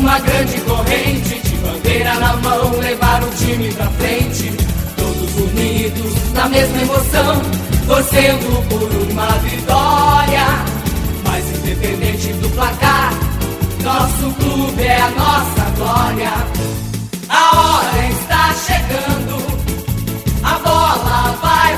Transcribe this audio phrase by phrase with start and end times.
[0.00, 4.50] uma grande corrente, de bandeira na mão, levar o time pra frente.
[4.96, 7.42] Todos unidos na mesma emoção,
[7.86, 10.46] torcendo por uma vitória.
[11.24, 13.12] Mas independente do placar,
[13.82, 16.32] nosso clube é a nossa glória.
[17.28, 19.36] A hora está chegando,
[20.42, 21.69] a bola vai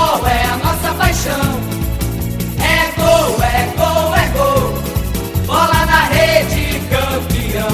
[0.00, 1.60] Futebol é a nossa paixão.
[2.58, 5.44] É gol, é gol, é gol.
[5.46, 7.68] Bola na rede, campeão.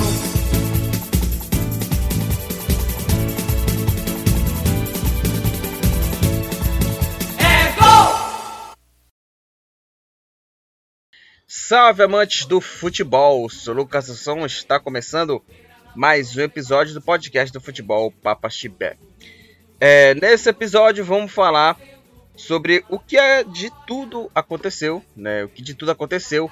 [7.38, 8.74] É gol!
[11.46, 15.40] Salve amantes do futebol, sou Lucas Assunção, está começando
[15.94, 18.98] mais um episódio do podcast do futebol Papa Chibé.
[19.78, 21.78] É, nesse episódio vamos falar
[22.36, 25.44] sobre o que é de tudo aconteceu, né?
[25.44, 26.50] O que de tudo aconteceu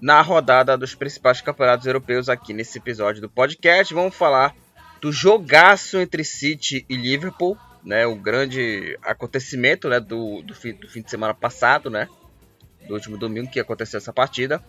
[0.00, 3.92] na rodada dos principais campeonatos europeus aqui nesse episódio do podcast.
[3.92, 4.54] Vamos falar
[5.00, 8.06] do jogaço entre City e Liverpool, né?
[8.06, 9.98] O grande acontecimento, né?
[9.98, 12.08] Do, do, fim, do fim de semana passado, né?
[12.86, 14.62] Do último domingo que aconteceu essa partida.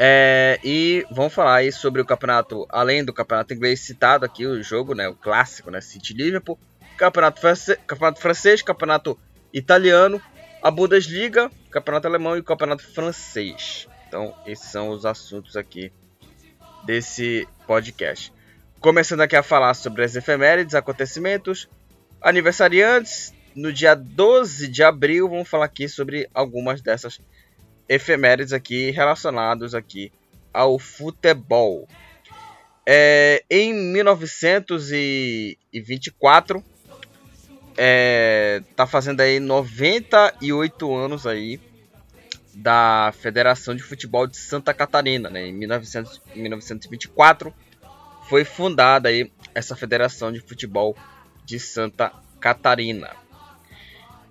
[0.00, 4.62] É, e vamos falar aí sobre o campeonato, além do campeonato inglês citado aqui, o
[4.62, 5.08] jogo, né?
[5.08, 5.80] O clássico, né?
[5.80, 6.58] City Liverpool.
[6.96, 7.40] Campeonato,
[7.86, 9.18] campeonato francês, campeonato
[9.58, 10.20] italiano,
[10.62, 13.86] a Bundesliga, campeonato alemão e o campeonato francês.
[14.06, 15.92] Então, esses são os assuntos aqui
[16.84, 18.32] desse podcast.
[18.80, 21.68] Começando aqui a falar sobre as efemérides, acontecimentos,
[22.22, 23.34] aniversariantes.
[23.54, 27.20] No dia 12 de abril, vamos falar aqui sobre algumas dessas
[27.88, 30.12] efemérides aqui relacionados aqui
[30.52, 31.88] ao futebol.
[32.86, 36.62] É, em 1924,
[37.80, 41.60] é, tá fazendo aí 98 anos aí
[42.52, 45.46] da Federação de Futebol de Santa Catarina, né?
[45.46, 47.54] Em 1900, 1924
[48.28, 50.96] foi fundada aí essa Federação de Futebol
[51.44, 53.10] de Santa Catarina.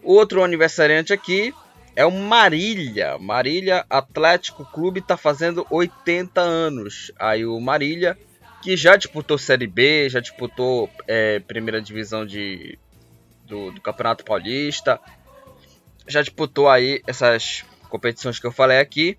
[0.04, 1.54] Outro aniversariante aqui
[1.96, 3.18] é o Marília.
[3.18, 7.14] Marília Atlético Clube está fazendo 80 anos.
[7.18, 8.18] Aí o Marília,
[8.62, 12.78] que já disputou Série B, já disputou é, primeira divisão de,
[13.48, 15.00] do, do, Campeonato Paulista,
[16.08, 19.18] já disputou aí essas competições que eu falei aqui.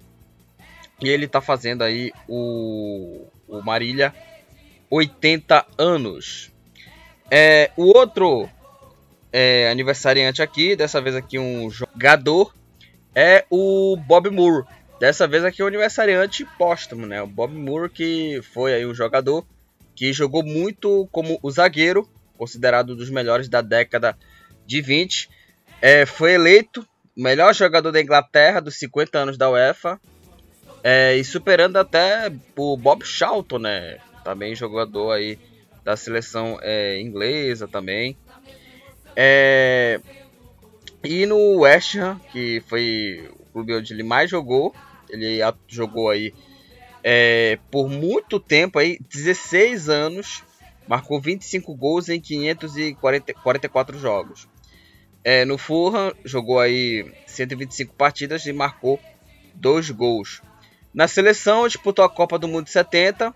[1.00, 4.14] E ele está fazendo aí o, o Marília
[4.90, 6.50] 80 anos.
[7.30, 8.48] É, o outro
[9.32, 12.54] é, aniversariante aqui, dessa vez aqui um jogador,
[13.14, 14.66] é o Bob Moore.
[14.98, 17.22] Dessa vez aqui o aniversariante póstumo, né?
[17.22, 19.46] O Bob Moore que foi aí um jogador
[19.94, 22.08] que jogou muito como o zagueiro,
[22.38, 24.16] considerado um dos melhores da década
[24.65, 25.28] de 20.
[25.82, 30.00] É, foi eleito melhor jogador da Inglaterra dos 50 anos da UEFA.
[30.82, 33.99] É, e superando até o Bob Charlton, né?
[34.25, 35.38] Também jogador aí
[35.84, 38.16] da seleção é, inglesa também.
[39.16, 40.00] É,
[41.03, 44.75] e no West Ham, que foi o clube onde ele mais jogou,
[45.10, 46.32] ele jogou aí
[47.03, 50.43] é, por muito tempo, aí, 16 anos,
[50.88, 54.49] marcou 25 gols em 544 jogos.
[55.22, 58.99] É, no Fulham, jogou aí 125 partidas e marcou
[59.54, 60.41] 2 gols.
[60.94, 63.34] Na seleção, disputou a Copa do Mundo de 70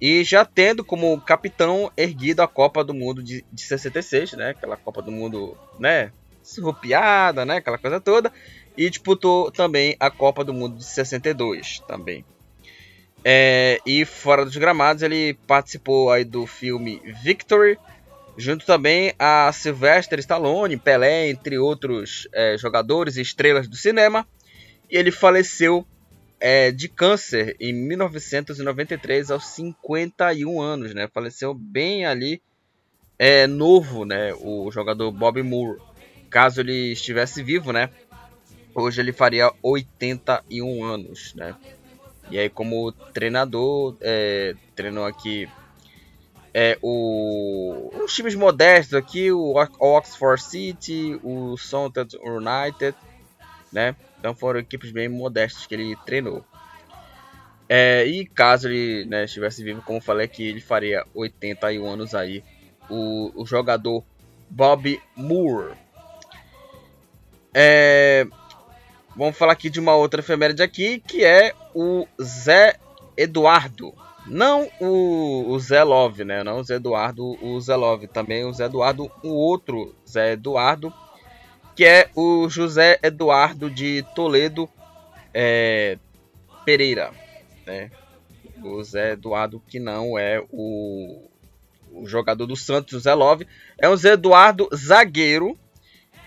[0.00, 4.50] e já tendo como capitão erguido a Copa do Mundo de, de 66, né?
[4.50, 6.12] Aquela Copa do Mundo, né?
[6.42, 7.56] Surrupiada, né?
[7.56, 8.32] Aquela coisa toda.
[8.76, 12.24] E disputou também a Copa do Mundo de 62 também.
[13.24, 17.78] É, e fora dos gramados, ele participou aí do filme Victory,
[18.36, 24.26] junto também a Sylvester Stallone, Pelé, entre outros é, jogadores e estrelas do cinema.
[24.90, 25.86] E ele faleceu
[26.40, 31.08] é, de câncer em 1993 aos 51 anos, né?
[31.12, 32.40] Faleceu bem ali
[33.18, 34.32] é, novo, né?
[34.40, 35.80] O jogador Bob Moore.
[36.30, 37.90] Caso ele estivesse vivo, né?
[38.74, 41.56] Hoje ele faria 81 anos, né?
[42.30, 45.48] E aí como treinador, é, treinou aqui
[46.52, 52.96] é, o, os times modestos aqui, o Oxford City, o Southampton United,
[53.72, 53.94] né?
[54.18, 56.44] Então foram equipes bem modestas que ele treinou.
[57.68, 62.42] É, e caso ele né, estivesse vivo, como falei que ele faria 81 anos aí,
[62.88, 64.02] o, o jogador
[64.48, 65.74] Bob Moore.
[67.52, 68.26] É,
[69.18, 72.76] vamos falar aqui de uma outra efeméride aqui, que é o Zé
[73.16, 73.92] Eduardo.
[74.26, 76.44] Não o, o Zé Love, né?
[76.44, 78.06] Não o Zé Eduardo, o Zé Love.
[78.06, 80.92] Também o Zé Eduardo, o outro Zé Eduardo,
[81.74, 84.68] que é o José Eduardo de Toledo
[85.34, 85.98] é,
[86.64, 87.10] Pereira,
[87.66, 87.90] né?
[88.62, 91.28] O Zé Eduardo que não é o,
[91.92, 93.48] o jogador do Santos, o Zé Love,
[93.78, 95.58] é o Zé Eduardo zagueiro,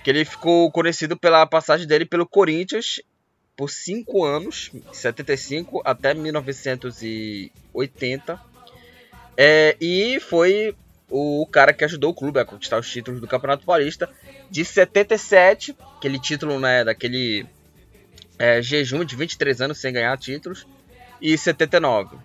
[0.03, 3.01] que ele ficou conhecido pela passagem dele pelo Corinthians
[3.55, 8.41] por 5 anos, 75 até 1980.
[9.37, 10.75] É, e foi
[11.09, 14.09] o cara que ajudou o clube a conquistar os títulos do Campeonato Paulista
[14.49, 17.45] de 77, aquele título né, daquele
[18.39, 20.65] é, jejum de 23 anos sem ganhar títulos,
[21.21, 22.17] e 79.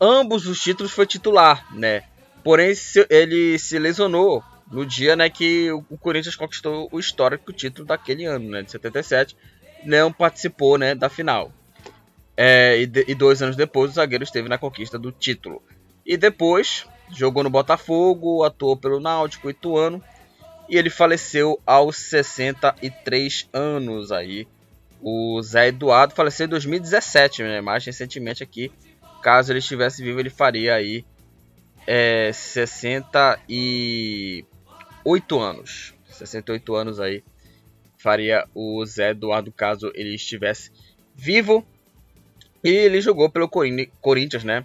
[0.00, 2.04] Ambos os títulos foi titular, né?
[2.44, 2.72] Porém,
[3.10, 8.50] ele se lesionou no dia né, que o Corinthians conquistou o histórico título daquele ano,
[8.50, 9.36] né, de 77.
[9.84, 11.52] Não participou né, da final.
[12.36, 15.62] É, e, de, e dois anos depois, o zagueiro esteve na conquista do título.
[16.04, 20.02] E depois, jogou no Botafogo, atuou pelo Náutico, Ituano.
[20.68, 24.46] E ele faleceu aos 63 anos aí.
[25.00, 27.60] O Zé Eduardo faleceu em 2017, né?
[27.60, 28.70] Mais recentemente aqui.
[29.22, 31.04] Caso ele estivesse vivo, ele faria aí
[31.90, 32.30] é,
[35.08, 35.94] 68 anos.
[36.10, 37.22] 68 anos aí.
[37.96, 40.70] Faria o Zé Eduardo caso ele estivesse
[41.14, 41.66] vivo.
[42.62, 44.64] E ele jogou pelo Corinthians, né?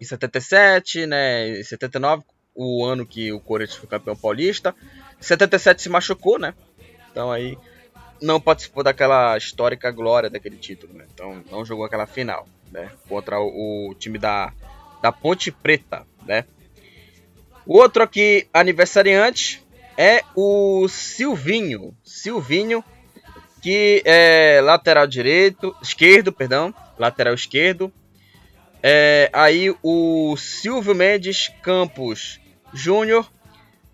[0.00, 1.60] Em 77, né?
[1.60, 4.74] Em 79, o ano que o Corinthians foi campeão paulista.
[5.18, 6.54] Em 77 se machucou, né?
[7.10, 7.56] Então aí
[8.20, 11.06] não participou daquela histórica glória daquele título, né?
[11.12, 12.90] Então não jogou aquela final, né?
[13.08, 14.52] Contra o, o time da,
[15.00, 16.44] da Ponte Preta, né?
[17.66, 19.62] O outro aqui aniversariante
[19.98, 22.84] é o Silvinho, Silvinho
[23.60, 27.92] que é lateral direito, esquerdo, perdão, lateral esquerdo.
[28.80, 32.38] É, aí o Silvio Mendes Campos
[32.72, 33.28] Júnior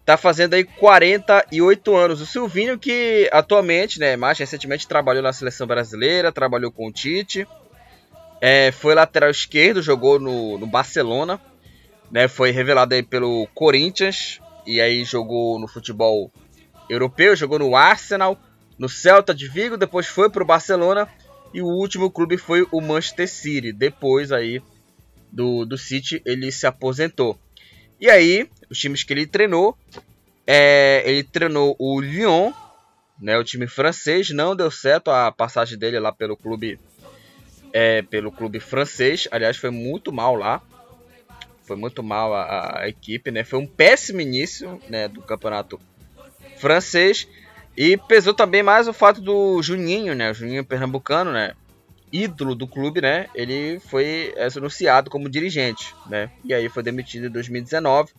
[0.05, 2.21] tá fazendo aí 48 anos.
[2.21, 7.47] O Silvinho que atualmente, né, mais recentemente trabalhou na seleção brasileira, trabalhou com o Tite.
[8.43, 11.41] É, foi lateral esquerdo, jogou no, no Barcelona,
[12.13, 16.31] né, foi revelado aí pelo Corinthians e aí jogou no futebol
[16.89, 18.39] europeu, jogou no Arsenal,
[18.79, 21.09] no Celta de Vigo, depois foi para o Barcelona
[21.55, 23.73] e o último clube foi o Manchester City.
[23.73, 24.63] Depois aí
[25.31, 27.39] do, do City ele se aposentou.
[27.99, 29.77] E aí, os times que ele treinou,
[30.47, 32.53] é, ele treinou o Lyon,
[33.21, 36.79] né, o time francês, não deu certo a passagem dele lá pelo clube
[37.73, 39.29] é, pelo clube francês.
[39.31, 40.61] Aliás, foi muito mal lá.
[41.63, 43.45] Foi muito mal a, a, equipe, né?
[43.45, 45.81] Foi um péssimo início né, do campeonato
[46.57, 47.29] francês.
[47.77, 50.31] E pesou também mais o fato do Juninho, né?
[50.31, 51.55] O Juninho pernambucano, né?
[52.13, 53.27] Ídolo do clube, né?
[53.35, 56.31] Ele foi anunciado como dirigente, né?
[56.45, 58.13] E aí foi demitido em 2019.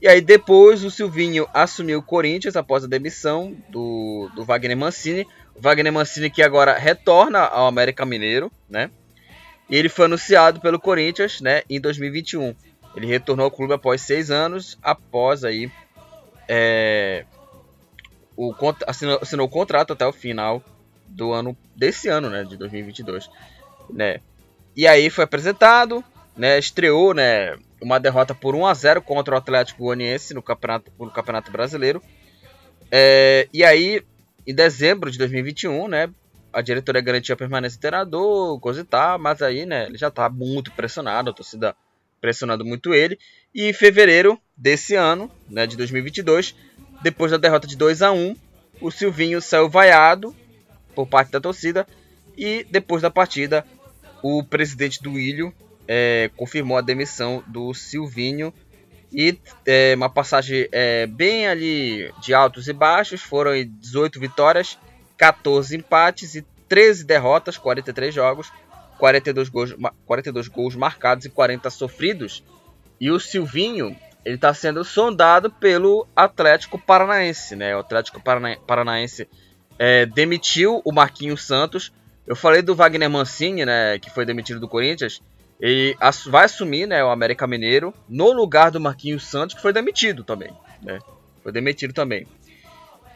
[0.00, 5.26] E aí depois o Silvinho assumiu o Corinthians após a demissão do, do Wagner Mancini.
[5.54, 8.90] O Wagner Mancini que agora retorna ao América Mineiro, né?
[9.68, 11.62] E ele foi anunciado pelo Corinthians, né?
[11.68, 12.54] Em 2021.
[12.96, 15.70] Ele retornou ao clube após seis anos, após aí
[16.48, 17.26] é,
[18.36, 18.54] o,
[18.86, 20.62] assinou, assinou o contrato até o final
[21.06, 23.28] do ano desse ano, né, de 2022,
[23.90, 24.20] né?
[24.74, 26.02] E aí foi apresentado,
[26.36, 30.90] né, estreou, né, uma derrota por 1 a 0 contra o Atlético Goianiense no Campeonato,
[30.98, 32.02] no Campeonato Brasileiro.
[32.90, 34.02] É, e aí,
[34.46, 36.10] em dezembro de 2021, né,
[36.52, 40.10] a diretoria garantia a permanência do treinador, coisa e tal, mas aí, né, ele já
[40.10, 41.76] tá muito pressionado, a torcida
[42.20, 43.18] pressionando muito ele.
[43.54, 46.54] E em fevereiro desse ano, né, de 2022,
[47.02, 48.36] depois da derrota de 2 a 1
[48.80, 50.34] o Silvinho saiu vaiado
[50.94, 51.86] por parte da torcida.
[52.36, 53.64] E depois da partida,
[54.22, 55.52] o presidente do Ilho
[55.88, 58.52] é, confirmou a demissão do Silvinho.
[59.10, 63.22] E é, uma passagem é, bem ali de altos e baixos.
[63.22, 64.78] Foram 18 vitórias,
[65.16, 68.50] 14 empates e 13 derrotas, 43 jogos,
[68.98, 69.74] 42 gols,
[70.04, 72.42] 42 gols marcados e 40 sofridos.
[73.00, 77.76] E o Silvinho ele está sendo sondado pelo Atlético Paranaense, né?
[77.76, 79.28] O Atlético Parana Paranaense
[79.78, 81.92] é, demitiu o Marquinhos Santos.
[82.26, 84.00] Eu falei do Wagner Mancini, né?
[84.00, 85.22] Que foi demitido do Corinthians.
[85.60, 87.04] Ele vai assumir, né?
[87.04, 90.50] O América Mineiro no lugar do Marquinhos Santos, que foi demitido também,
[90.82, 90.98] né?
[91.40, 92.26] Foi demitido também.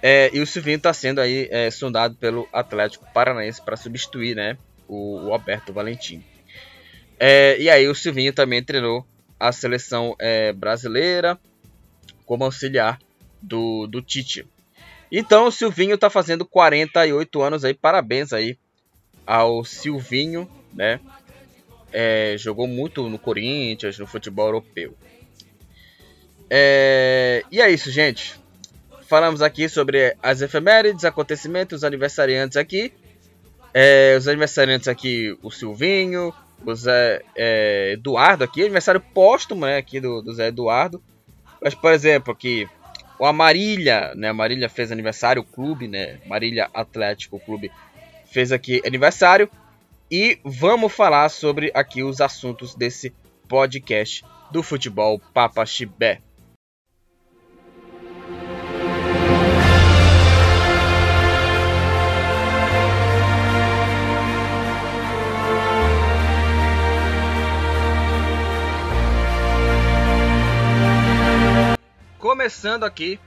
[0.01, 4.57] É, e o Silvinho está sendo aí é, sondado pelo Atlético Paranaense para substituir, né?
[4.91, 6.21] O, o Alberto Valentim.
[7.17, 9.07] É, e aí o Silvinho também treinou
[9.39, 11.39] a seleção é, brasileira
[12.27, 12.99] como auxiliar
[13.41, 14.45] do, do Tite.
[15.13, 18.59] Então o Silvinho tá fazendo 48 anos aí, parabéns aí
[19.25, 20.99] ao Silvinho, né?
[21.93, 24.97] É, jogou muito no Corinthians, no futebol europeu.
[26.49, 28.41] É, e é isso, gente.
[29.07, 32.93] Falamos aqui sobre as efemérides, acontecimentos, aniversariantes aqui.
[33.73, 36.35] É, os aniversariantes aqui, o Silvinho,
[36.65, 41.03] o Zé é, Eduardo aqui, aniversário póstumo né, aqui do, do Zé Eduardo.
[41.63, 42.69] Mas, por exemplo, aqui
[43.21, 44.31] o Amarília, né?
[44.31, 46.19] Amarília fez aniversário, o clube, né?
[46.25, 47.71] Marília Atlético Clube
[48.25, 49.51] fez aqui aniversário.
[50.11, 53.13] E vamos falar sobre aqui os assuntos desse
[53.47, 56.23] podcast do futebol Papa Chibé.
[72.51, 73.21] Começando aqui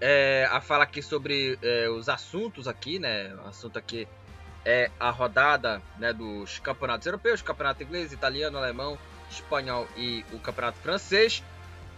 [0.00, 3.32] é, a falar aqui sobre é, os assuntos aqui, né?
[3.44, 4.08] O assunto aqui
[4.64, 8.98] é a rodada né, dos campeonatos europeus, campeonato inglês, italiano, alemão,
[9.30, 11.40] espanhol e o campeonato francês.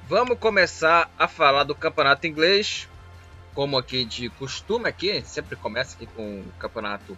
[0.07, 2.87] Vamos começar a falar do campeonato inglês,
[3.55, 7.17] como aqui de costume aqui, sempre começa aqui com o campeonato,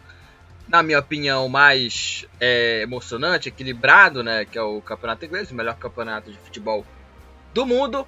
[0.68, 4.44] na minha opinião, mais é, emocionante, equilibrado, né?
[4.44, 6.86] Que é o campeonato inglês, o melhor campeonato de futebol
[7.52, 8.06] do mundo.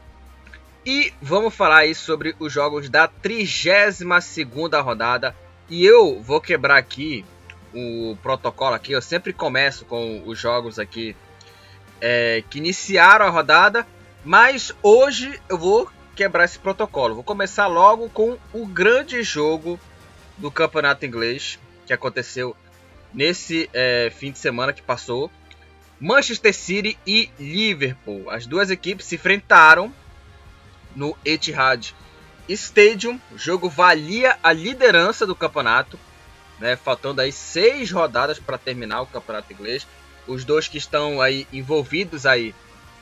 [0.86, 5.34] E vamos falar aí sobre os jogos da 32ª rodada.
[5.70, 7.24] E eu vou quebrar aqui
[7.72, 8.92] o protocolo aqui.
[8.92, 11.16] Eu sempre começo com os jogos aqui
[12.02, 13.86] é, que iniciaram a rodada.
[14.22, 17.14] Mas hoje eu vou quebrar esse protocolo.
[17.14, 19.80] Vou começar logo com o grande jogo
[20.36, 22.54] do campeonato inglês que aconteceu
[23.12, 25.30] nesse é, fim de semana que passou.
[25.98, 28.28] Manchester City e Liverpool.
[28.28, 29.90] As duas equipes se enfrentaram
[30.94, 31.94] no Etihad
[32.48, 33.20] Stadium.
[33.32, 35.98] O jogo valia a liderança do campeonato,
[36.58, 39.86] né, faltando aí seis rodadas para terminar o campeonato inglês.
[40.26, 42.54] Os dois que estão aí envolvidos aí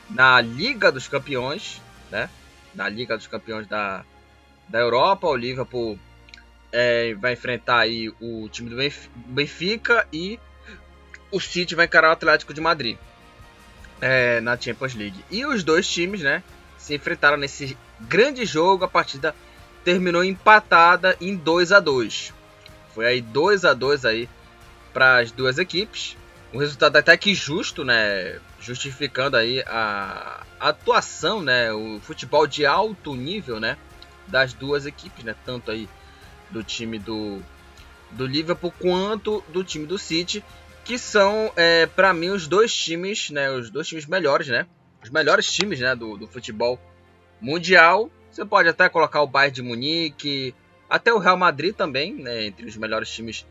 [0.09, 1.81] na Liga dos Campeões,
[2.11, 2.29] né,
[2.75, 4.03] na Liga dos Campeões da,
[4.67, 5.97] da Europa, o Liverpool
[6.71, 8.75] é, vai enfrentar aí o time do
[9.27, 10.39] Benfica e
[11.31, 12.97] o City vai encarar o Atlético de Madrid
[14.01, 15.23] é, na Champions League.
[15.31, 16.43] E os dois times, né,
[16.83, 18.83] se enfrentaram nesse grande jogo.
[18.83, 19.33] A partida
[19.85, 22.33] terminou empatada em 2 a 2
[22.93, 24.29] Foi aí 2 a 2 aí
[24.93, 26.17] para as duas equipes.
[26.53, 28.37] Um resultado até que justo, né?
[28.59, 31.71] Justificando aí a, atuação, né?
[31.71, 33.77] O futebol de alto nível, né?
[34.27, 35.35] Das duas equipes, né?
[35.45, 35.89] Tanto aí
[36.51, 37.41] do time do,
[38.11, 40.43] do Liverpool quanto do time do City,
[40.85, 43.49] que são, é, para mim, os dois times, né?
[43.49, 44.67] Os dois times melhores, né?
[45.03, 46.79] Os melhores times né, do, do futebol
[47.39, 48.09] mundial.
[48.31, 50.55] Você pode até colocar o Bayern de Munique,
[50.89, 53.45] até o Real Madrid também, né, entre os melhores times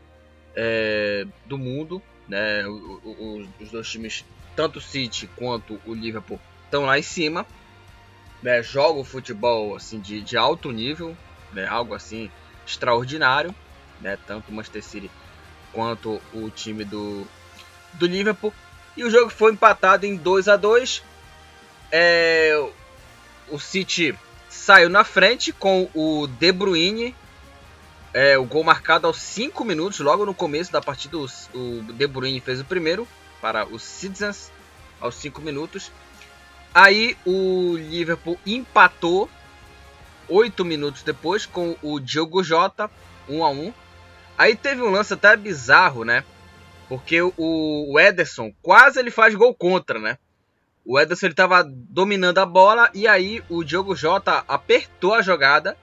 [0.55, 2.01] é, do mundo.
[2.27, 7.03] Né, o, o, os dois times, tanto o City quanto o Liverpool, estão lá em
[7.03, 7.45] cima.
[8.41, 11.15] Né, jogam futebol assim, de, de alto nível,
[11.53, 12.29] né, algo assim
[12.65, 13.53] extraordinário.
[14.01, 15.11] Né, tanto o Manchester City
[15.71, 17.25] quanto o time do,
[17.93, 18.53] do Liverpool.
[18.97, 21.03] E o jogo foi empatado em 2 a 2
[21.95, 22.59] é,
[23.49, 24.17] o City
[24.49, 27.15] saiu na frente com o De Bruyne.
[28.11, 31.27] É, o gol marcado aos 5 minutos, logo no começo da partida, o,
[31.93, 33.07] De Bruyne fez o primeiro
[33.39, 34.51] para os Citizens
[34.99, 35.91] aos 5 minutos.
[36.73, 39.29] Aí o Liverpool empatou
[40.27, 42.89] 8 minutos depois com o Diogo Jota,
[43.29, 43.73] 1 a 1.
[44.35, 46.23] Aí teve um lance até bizarro, né?
[46.89, 50.17] Porque o, o Ederson quase ele faz gol contra, né?
[50.85, 51.35] O Ederson ele
[51.89, 55.77] dominando a bola e aí o Diogo Jota apertou a jogada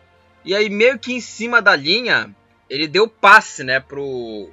[0.45, 2.35] e aí meio que em cima da linha
[2.69, 4.50] ele deu passe, né, pro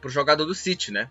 [0.00, 1.10] pro jogador do City, né,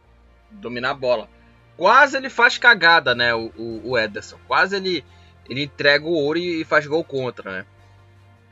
[0.51, 1.29] dominar a bola.
[1.75, 4.37] Quase ele faz cagada, né, o, o, o Ederson.
[4.47, 5.03] Quase ele
[5.49, 7.65] ele entrega o ouro e faz gol contra, né.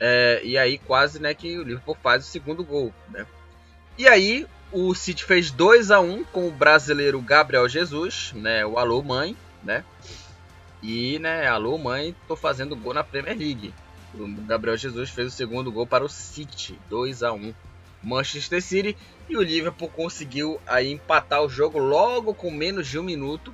[0.00, 3.26] É, e aí quase, né, que o Liverpool faz o segundo gol, né.
[3.96, 8.76] E aí o City fez 2 a 1 com o brasileiro Gabriel Jesus, né, o
[8.76, 9.84] alô mãe né?
[10.82, 13.74] E, né, alô mãe, tô fazendo gol na Premier League.
[14.14, 17.52] O Gabriel Jesus fez o segundo gol para o City, 2 a 1
[18.02, 18.96] Manchester City
[19.28, 23.52] e o Liverpool conseguiu aí empatar o jogo logo com menos de um minuto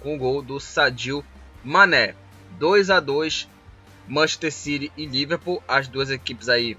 [0.00, 1.24] com o gol do Sadio
[1.62, 2.14] Mané.
[2.58, 3.48] 2 a 2
[4.06, 6.76] Manchester City e Liverpool, as duas equipes aí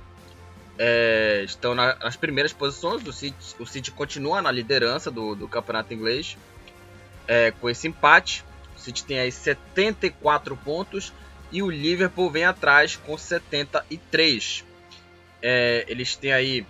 [0.78, 3.06] é, estão na, nas primeiras posições.
[3.08, 6.38] O City, o City continua na liderança do, do campeonato inglês
[7.28, 8.44] é, com esse empate.
[8.86, 11.12] City tem aí 74 pontos
[11.52, 14.64] e o Liverpool vem atrás com 73.
[15.42, 16.66] É, eles têm aí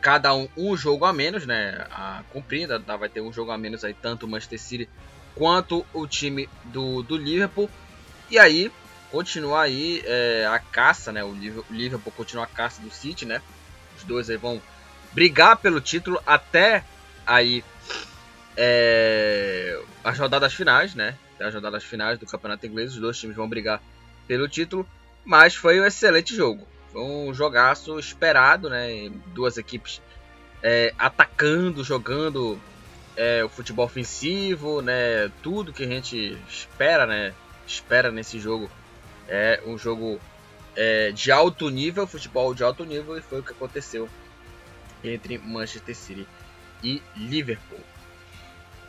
[0.00, 1.86] cada um um jogo a menos, né?
[1.90, 2.96] A cumprida, tá?
[2.96, 4.88] vai ter um jogo a menos aí, tanto o Manchester City
[5.34, 7.70] quanto o time do, do Liverpool.
[8.30, 8.72] E aí,
[9.10, 11.22] continua aí é, a caça, né?
[11.22, 11.34] O
[11.70, 13.42] Liverpool continua a caça do City, né?
[13.96, 14.60] Os dois aí vão
[15.12, 16.84] brigar pelo título até
[17.26, 17.64] aí
[18.62, 21.16] é, as rodadas finais, né?
[21.40, 23.80] As rodadas finais do Campeonato Inglês, os dois times vão brigar
[24.28, 24.86] pelo título,
[25.24, 26.68] mas foi um excelente jogo.
[26.92, 29.10] Foi um jogaço esperado, né?
[29.28, 30.02] Duas equipes
[30.62, 32.60] é, atacando, jogando
[33.16, 35.32] é, o futebol ofensivo, né?
[35.42, 37.32] Tudo que a gente espera, né?
[37.66, 38.70] Espera nesse jogo
[39.26, 40.20] é um jogo
[40.76, 44.06] é, de alto nível, futebol de alto nível, e foi o que aconteceu
[45.02, 46.28] entre Manchester City
[46.82, 47.80] e Liverpool.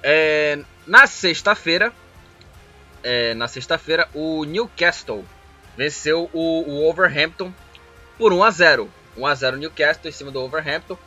[0.03, 1.93] É, na sexta-feira,
[3.03, 5.25] é, na sexta-feira, o Newcastle
[5.77, 7.53] venceu o, o Overhampton
[8.17, 8.91] por 1 a 0.
[9.17, 10.97] 1 a 0 Newcastle em cima do Overhampton.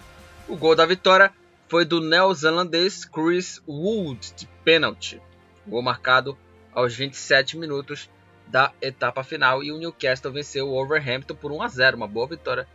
[0.49, 1.33] O gol da vitória
[1.69, 5.21] foi do neozelandês Chris Wood de pênalti.
[5.67, 6.37] Gol marcado
[6.73, 8.11] aos 27 minutos
[8.47, 12.27] da etapa final e o Newcastle venceu o Overhampton por 1 a 0, uma boa
[12.27, 12.69] vitória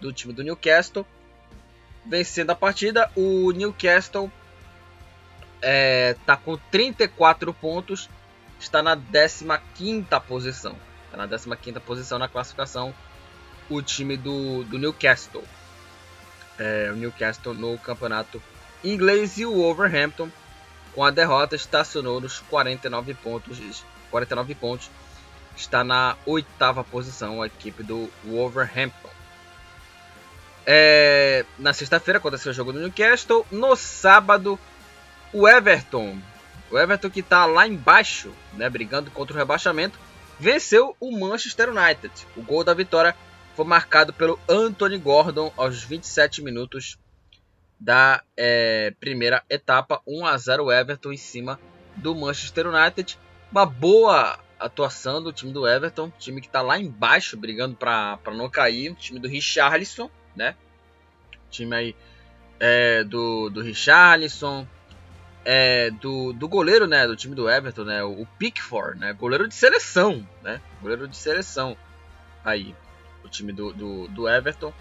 [0.00, 1.06] do time do Newcastle.
[2.04, 4.30] Vencendo a partida, o Newcastle
[5.62, 8.08] é, tá com 34 pontos,
[8.58, 10.76] está na 15ª posição.
[11.06, 12.94] Está na 15ª posição na classificação
[13.68, 15.44] o time do, do Newcastle.
[16.58, 18.42] É, o Newcastle no campeonato
[18.82, 20.30] inglês e o Overhampton
[20.94, 24.90] com a derrota estacionou nos 49 pontos, 49 pontos.
[25.54, 29.10] Está na oitava posição a equipe do Wolverhampton.
[30.66, 33.46] É, na sexta-feira aconteceu o jogo do Newcastle.
[33.50, 34.58] No sábado,
[35.32, 36.18] o Everton,
[36.70, 39.98] o Everton que está lá embaixo, né, brigando contra o rebaixamento,
[40.38, 42.12] venceu o Manchester United.
[42.36, 43.14] O gol da vitória
[43.54, 46.98] foi marcado pelo Anthony Gordon aos 27 minutos
[47.78, 51.60] da é, primeira etapa, 1 a 0 Everton em cima
[51.96, 53.18] do Manchester United.
[53.50, 58.48] Uma boa atuação do time do Everton, time que está lá embaixo brigando para não
[58.48, 60.56] cair, time do Richarlison, né?
[61.50, 61.96] Time aí
[62.58, 64.66] é, do, do Richarlison,
[65.48, 69.54] é, do, do goleiro, né, do time do Everton, né, o Pickford, né, goleiro de
[69.54, 71.76] seleção, né, goleiro de seleção
[72.44, 72.74] aí
[73.24, 74.72] o time do, do, do Everton.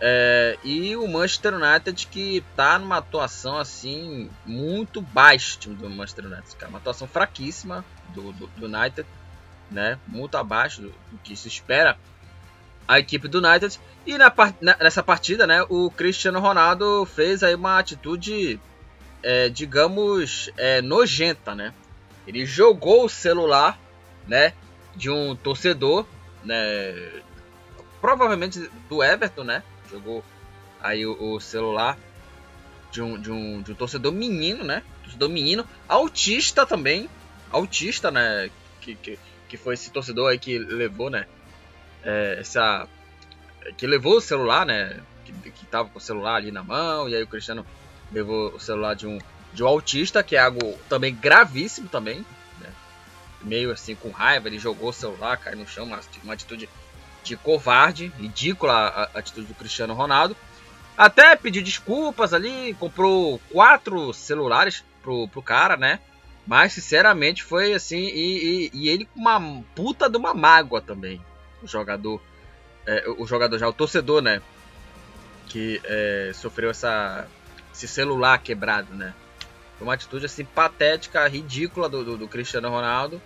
[0.00, 5.88] É, e o Manchester United que está numa atuação assim muito baixa, o time do
[5.88, 9.06] Manchester United, cara, uma atuação fraquíssima do, do, do United,
[9.70, 11.96] né, muito abaixo do, do, que se espera
[12.86, 13.80] a equipe do United.
[14.04, 14.34] E na,
[14.80, 18.60] nessa partida, né, o Cristiano Ronaldo fez aí uma atitude,
[19.24, 21.72] é, digamos, é, nojenta, né?
[22.26, 23.80] Ele jogou o celular,
[24.28, 24.52] né,
[24.94, 26.06] de um torcedor,
[26.44, 26.94] né,
[28.00, 29.62] provavelmente do Everton, né?
[29.90, 30.22] Jogou
[30.80, 31.98] aí o, o celular
[32.92, 34.82] de um, de, um, de um torcedor menino, né?
[35.02, 37.08] Torcedor menino, autista também,
[37.50, 38.50] autista, né?
[38.82, 41.26] Que, que, que foi esse torcedor aí que levou, né?
[42.02, 42.86] É, essa
[43.78, 45.00] que levou o celular, né?
[45.24, 47.64] Que, que tava com o celular ali na mão e aí o Cristiano
[48.14, 49.18] levou o celular de um
[49.54, 52.26] de um autista, que é algo também gravíssimo também,
[52.60, 52.72] né?
[53.40, 56.68] Meio assim com raiva, ele jogou o celular, caiu no chão, uma, uma atitude
[57.22, 60.36] de covarde, ridícula a, atitude do Cristiano Ronaldo.
[60.96, 66.00] Até pediu desculpas ali, comprou quatro celulares pro, pro cara, né?
[66.46, 69.40] Mas sinceramente foi assim, e, e, e ele com uma
[69.74, 71.20] puta de uma mágoa também.
[71.62, 72.20] O jogador,
[72.86, 74.42] é, o jogador já, o torcedor, né?
[75.48, 77.26] Que é, sofreu essa,
[77.74, 79.12] esse celular quebrado, né?
[79.76, 83.20] Foi uma atitude assim patética, ridícula do, do, do Cristiano Ronaldo.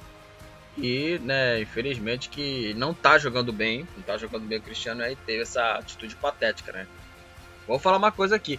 [0.76, 5.16] E, né, infelizmente que não tá jogando bem, não tá jogando bem o Cristiano, aí
[5.16, 6.86] teve essa atitude patética, né?
[7.66, 8.58] Vou falar uma coisa aqui.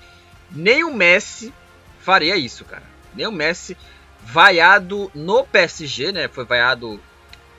[0.52, 1.54] Nem o Messi
[2.00, 2.84] faria isso, cara.
[3.16, 3.76] Nem o Messi
[4.22, 6.28] vaiado no PSG, né?
[6.28, 7.02] Foi vaiado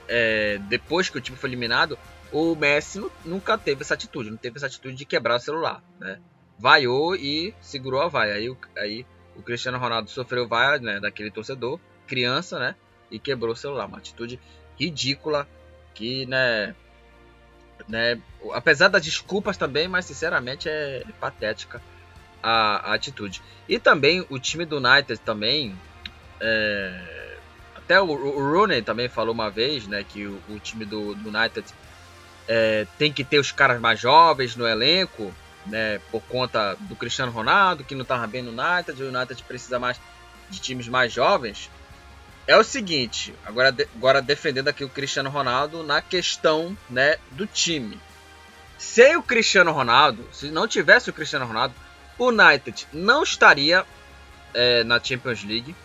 [0.07, 1.97] é, depois que o time foi eliminado.
[2.31, 6.19] O Messi nunca teve essa atitude, não teve essa atitude de quebrar o celular, né?
[6.61, 8.35] Vaiou e segurou a vaia.
[8.35, 12.75] Aí, aí o Cristiano Ronaldo sofreu vaia, né, daquele torcedor, criança, né?
[13.11, 13.85] e quebrou o celular.
[13.85, 14.39] Uma atitude
[14.79, 15.47] ridícula
[15.93, 16.73] que, né,
[17.87, 18.19] né,
[18.53, 21.81] apesar das desculpas também, mas sinceramente é patética
[22.41, 23.41] a, a atitude.
[23.67, 25.77] E também o time do United também,
[26.39, 27.37] é,
[27.75, 31.29] até o, o, Rooney também falou uma vez, né, que o, o time do, do
[31.29, 31.65] United
[32.47, 35.33] é, tem que ter os caras mais jovens no elenco,
[35.65, 39.79] né, por conta do Cristiano Ronaldo, que não estava bem no United, o United precisa
[39.79, 39.99] mais
[40.49, 41.69] de times mais jovens.
[42.47, 47.99] É o seguinte, agora, agora defendendo aqui o Cristiano Ronaldo na questão né, do time.
[48.77, 51.75] sem o Cristiano Ronaldo, se não tivesse o Cristiano Ronaldo,
[52.17, 53.85] o United não estaria
[54.53, 55.75] é, na Champions League.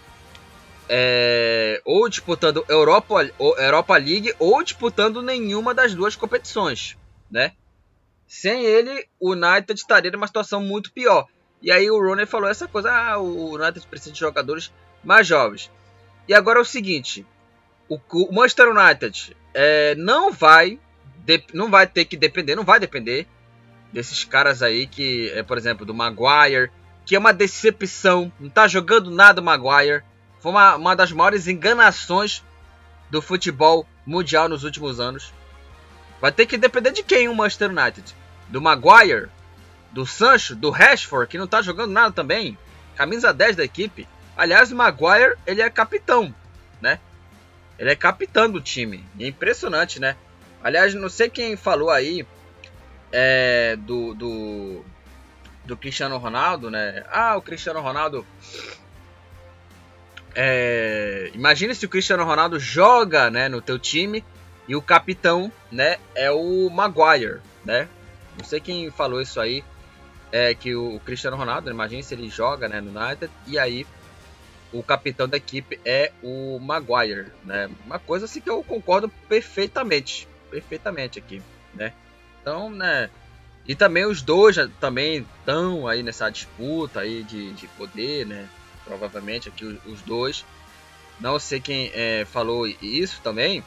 [0.88, 6.96] É, ou disputando Europa, Europa League ou disputando nenhuma das duas competições,
[7.28, 7.52] né?
[8.26, 11.26] Sem ele, o United estaria numa situação muito pior.
[11.62, 15.70] E aí o Rooney falou essa coisa, ah, o United precisa de jogadores mais jovens.
[16.28, 17.24] E agora é o seguinte,
[17.88, 17.98] o,
[18.32, 20.78] Manchester United é, não vai
[21.52, 23.26] não vai ter que depender, não vai depender
[23.92, 26.70] desses caras aí que, é, por exemplo, do Maguire,
[27.04, 30.04] que é uma decepção, não tá jogando nada o Maguire.
[30.38, 32.44] Foi uma, uma das maiores enganações
[33.10, 35.32] do futebol mundial nos últimos anos.
[36.26, 38.12] Vai ter que depender de quem o Manchester United?
[38.48, 39.28] Do Maguire?
[39.92, 40.56] Do Sancho?
[40.56, 42.58] Do Rashford, que não tá jogando nada também?
[42.96, 44.08] Camisa 10 da equipe.
[44.36, 46.34] Aliás, o Maguire, ele é capitão,
[46.80, 46.98] né?
[47.78, 49.04] Ele é capitão do time.
[49.20, 50.16] É impressionante, né?
[50.64, 52.26] Aliás, não sei quem falou aí
[53.12, 54.84] é, do, do,
[55.64, 57.04] do Cristiano Ronaldo, né?
[57.08, 58.26] Ah, o Cristiano Ronaldo.
[60.34, 64.24] É, imagine se o Cristiano Ronaldo joga né, no teu time
[64.68, 67.88] e o capitão né, é o Maguire, né?
[68.36, 69.64] Não sei quem falou isso aí.
[70.32, 73.86] É que o Cristiano Ronaldo, imagine se ele joga né, no United e aí
[74.72, 77.70] o capitão da equipe é o Maguire, né?
[77.86, 81.42] Uma coisa assim que eu concordo perfeitamente perfeitamente aqui,
[81.74, 81.92] né?
[82.40, 83.10] Então, né?
[83.66, 88.48] E também os dois já, também estão aí nessa disputa aí de, de poder, né?
[88.84, 90.44] Provavelmente aqui os, os dois.
[91.18, 93.64] Não sei quem é, falou isso também.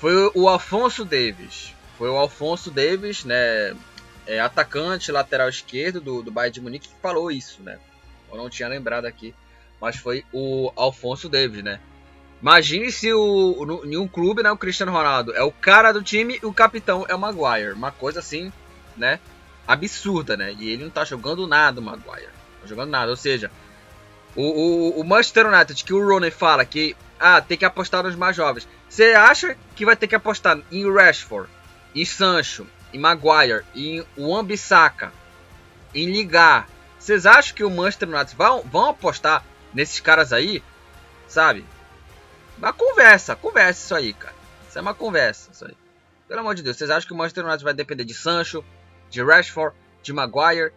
[0.00, 1.74] Foi o Alfonso Davis.
[1.98, 3.76] Foi o Alfonso Davis, né?
[4.26, 7.78] É, atacante lateral esquerdo do, do Bayern de Munique que falou isso, né?
[8.30, 9.34] Eu não tinha lembrado aqui,
[9.78, 11.80] mas foi o Alfonso Davis, né?
[12.40, 16.02] Imagine se o, no, em um clube, né, o Cristiano Ronaldo é o cara do
[16.02, 17.72] time e o capitão é o Maguire.
[17.72, 18.50] Uma coisa assim,
[18.96, 19.20] né?
[19.68, 20.54] Absurda, né?
[20.58, 22.30] E ele não tá jogando nada, o Maguire.
[22.54, 23.10] Não tá jogando nada.
[23.10, 23.50] Ou seja,
[24.40, 28.16] o, o, o Manchester United, que o Rooney fala que ah, tem que apostar nos
[28.16, 28.66] mais jovens.
[28.88, 31.50] Você acha que vai ter que apostar em Rashford,
[31.94, 35.12] em Sancho, em Maguire, em Wan-Bissaka,
[35.94, 36.68] em Ligar?
[36.98, 40.62] Vocês acham que o Manchester United vão, vão apostar nesses caras aí?
[41.28, 41.64] Sabe?
[42.58, 44.34] Uma conversa, conversa isso aí, cara.
[44.68, 45.76] Isso é uma conversa, isso aí.
[46.28, 48.64] Pelo amor de Deus, vocês acham que o Manchester United vai depender de Sancho,
[49.08, 50.72] de Rashford, de Maguire,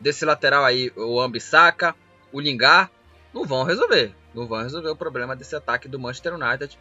[0.00, 1.94] desse lateral aí, o Ambissaca,
[2.32, 2.90] o Lingard?
[3.32, 4.14] Não vão resolver.
[4.34, 6.78] Não vão resolver o problema desse ataque do Manchester United.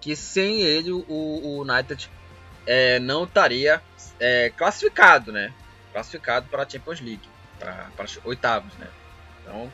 [0.00, 2.10] Que sem ele o, o United
[2.66, 3.82] é, não estaria
[4.20, 5.52] é, classificado, né?
[5.92, 8.88] Classificado para a Champions League, para os oitavos, né?
[9.42, 9.70] Então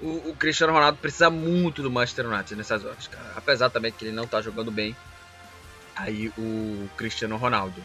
[0.00, 3.32] o, o, Cristiano Ronaldo precisa muito do Manchester United nessas horas, cara.
[3.34, 4.94] Apesar também que ele não tá jogando bem.
[5.94, 7.82] Aí o Cristiano Ronaldo.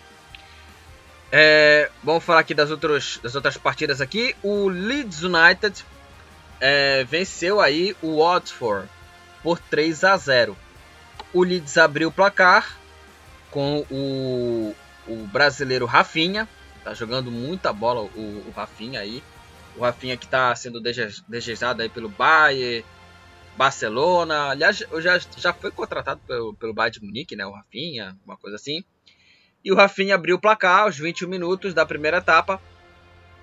[1.32, 4.36] É, vamos falar aqui das, outros, das outras partidas aqui.
[4.44, 5.86] O Leeds United
[6.60, 8.89] é, venceu aí o Watford
[9.41, 10.58] por 3 a 0.
[11.34, 12.78] O Leeds abriu o placar
[13.50, 14.76] com o,
[15.08, 16.48] o brasileiro Rafinha.
[16.84, 19.24] Tá jogando muita bola o, o Rafinha aí.
[19.78, 22.84] O Rafinha que está sendo desejado aí pelo Bayern,
[23.56, 24.50] Barcelona.
[24.50, 27.46] Aliás, já, já foi contratado pelo, pelo Bayern de Munique, né?
[27.46, 28.84] O Rafinha, uma coisa assim.
[29.63, 32.60] E o Rafinha abriu o placar aos 21 minutos da primeira etapa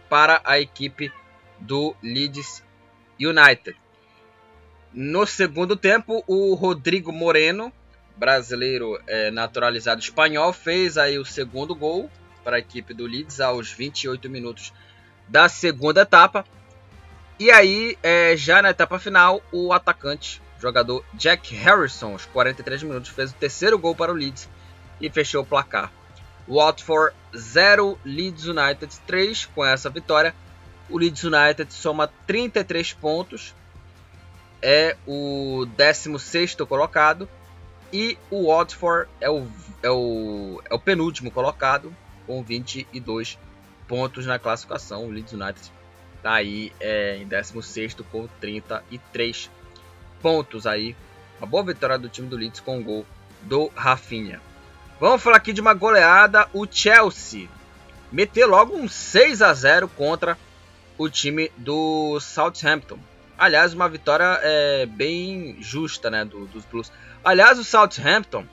[0.08, 1.12] para a equipe
[1.60, 2.62] do Leeds
[3.20, 3.76] United.
[4.92, 7.72] No segundo tempo, o Rodrigo Moreno,
[8.16, 12.10] brasileiro é, naturalizado espanhol, fez aí o segundo gol
[12.42, 14.72] para a equipe do Leeds aos 28 minutos
[15.28, 16.44] da segunda etapa.
[17.38, 23.10] E aí, é, já na etapa final, o atacante, jogador Jack Harrison, aos 43 minutos,
[23.10, 24.48] fez o terceiro gol para o Leeds
[25.00, 25.92] e fechou o placar.
[26.48, 29.46] Watford 0, Leeds United 3.
[29.46, 30.34] Com essa vitória,
[30.88, 33.54] o Leeds United soma 33 pontos,
[34.62, 37.28] é o 16 colocado.
[37.92, 39.46] E o Watford é o,
[39.82, 41.94] é o, é o penúltimo colocado
[42.26, 43.38] com 22
[43.86, 45.06] pontos na classificação.
[45.06, 45.72] O Leeds United
[46.16, 49.50] está aí é, em 16 com 33
[50.20, 50.94] pontos aí.
[51.38, 53.06] Uma boa vitória do time do Leeds com o gol
[53.42, 54.40] do Rafinha.
[55.00, 56.48] Vamos falar aqui de uma goleada.
[56.52, 57.48] O Chelsea
[58.10, 60.36] meteu logo um 6 a 0 contra
[60.96, 62.98] o time do Southampton.
[63.38, 66.90] Aliás, uma vitória é, bem justa né, do, dos Blues.
[67.24, 68.44] Aliás, o Southampton,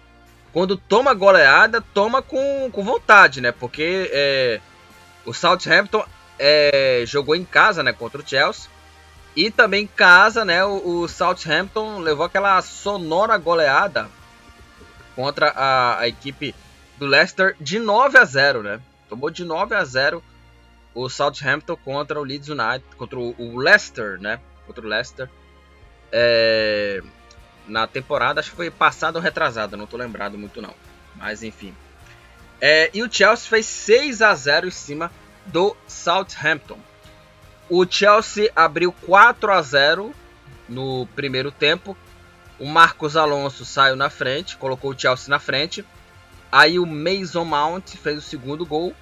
[0.53, 3.51] quando toma goleada, toma com, com vontade, né?
[3.51, 4.61] Porque é,
[5.25, 6.05] o Southampton
[6.37, 8.69] é, jogou em casa, né, contra o Chelsea.
[9.35, 14.07] E também em casa, né, o, o Southampton levou aquela sonora goleada
[15.15, 16.53] contra a, a, equipe
[16.97, 18.79] do Leicester de 9 a 0, né?
[19.09, 20.23] Tomou de 9 a 0
[20.93, 24.39] o Southampton contra o Leeds United, contra o Leicester, né?
[24.65, 25.29] Contra o Leicester.
[26.11, 27.01] É,
[27.67, 30.73] na temporada, acho que foi passado ou retrasado, não tô lembrado muito não.
[31.15, 31.73] Mas enfim.
[32.61, 35.11] É, e o Chelsea fez 6 a 0 em cima
[35.45, 36.79] do Southampton.
[37.69, 40.13] O Chelsea abriu 4 a 0
[40.69, 41.97] no primeiro tempo.
[42.57, 45.85] O Marcos Alonso saiu na frente, colocou o Chelsea na frente.
[46.51, 48.95] Aí o Mason Mount fez o segundo gol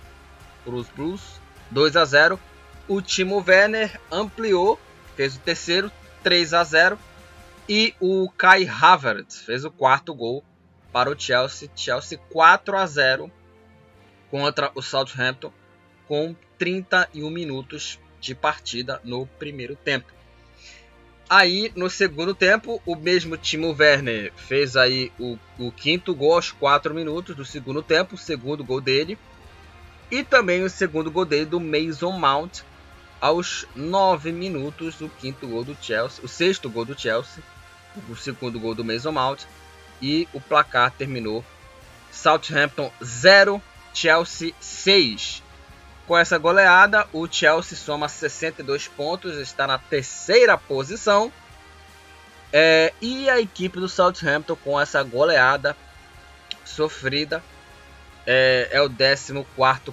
[0.66, 1.22] para os Blues,
[1.70, 2.40] 2 a 0.
[2.88, 4.80] O Timo Werner ampliou,
[5.16, 5.92] fez o terceiro,
[6.24, 7.00] 3 a 0.
[7.70, 10.44] E o Kai Havertz fez o quarto gol
[10.92, 11.70] para o Chelsea.
[11.76, 13.32] Chelsea 4 a 0
[14.32, 15.52] contra o Southampton
[16.08, 20.12] com 31 minutos de partida no primeiro tempo.
[21.36, 26.52] Aí, no segundo tempo, o mesmo Timo Werner fez aí o, o quinto gol aos
[26.52, 29.18] 4 minutos do segundo tempo, o segundo gol dele.
[30.12, 32.60] E também o segundo gol dele do Mason Mount
[33.20, 37.44] aos 9 minutos do quinto gol do Chelsea, o sexto gol do Chelsea,
[38.08, 39.46] o segundo gol do Mason Mount.
[40.00, 41.44] E o placar terminou
[42.12, 43.60] Southampton 0,
[43.92, 45.42] Chelsea 6.
[46.08, 51.32] Com essa goleada, o Chelsea soma 62 pontos, está na terceira posição.
[52.52, 55.76] É, e a equipe do Southampton, com essa goleada
[56.66, 57.42] sofrida,
[58.26, 59.46] é, é o 14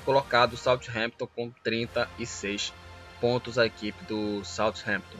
[0.05, 0.57] colocado.
[0.57, 2.73] Southampton com 36
[3.21, 3.59] pontos.
[3.59, 5.19] A equipe do Southampton.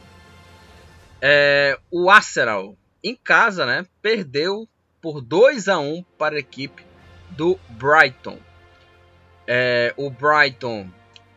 [1.21, 4.67] É, o Arsenal, em casa, né, perdeu
[5.01, 6.83] por 2 a 1 para a equipe
[7.29, 8.37] do Brighton.
[9.53, 10.89] É, o Brighton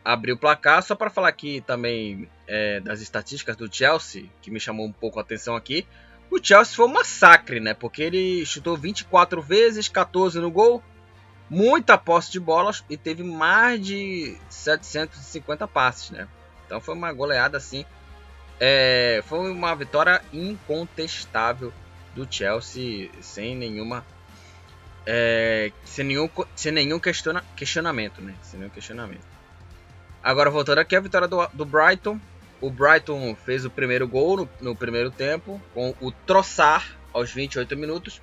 [0.05, 0.81] abriu o placar.
[0.81, 5.19] Só para falar aqui também é, das estatísticas do Chelsea, que me chamou um pouco
[5.19, 5.85] a atenção aqui.
[6.31, 7.73] O Chelsea foi um massacre, né?
[7.73, 10.81] Porque ele chutou 24 vezes, 14 no gol,
[11.49, 16.25] muita posse de bolas e teve mais de 750 passes, né?
[16.65, 17.83] Então foi uma goleada assim.
[18.61, 21.73] É, foi uma vitória incontestável
[22.15, 24.05] do Chelsea, sem nenhuma
[25.05, 28.33] é, sem nenhum, sem nenhum questiona, questionamento, né?
[28.41, 29.25] Sem nenhum questionamento.
[30.23, 32.19] Agora voltando aqui a vitória do, do Brighton.
[32.59, 37.77] O Brighton fez o primeiro gol no, no primeiro tempo com o Troçar aos 28
[37.77, 38.19] minutos.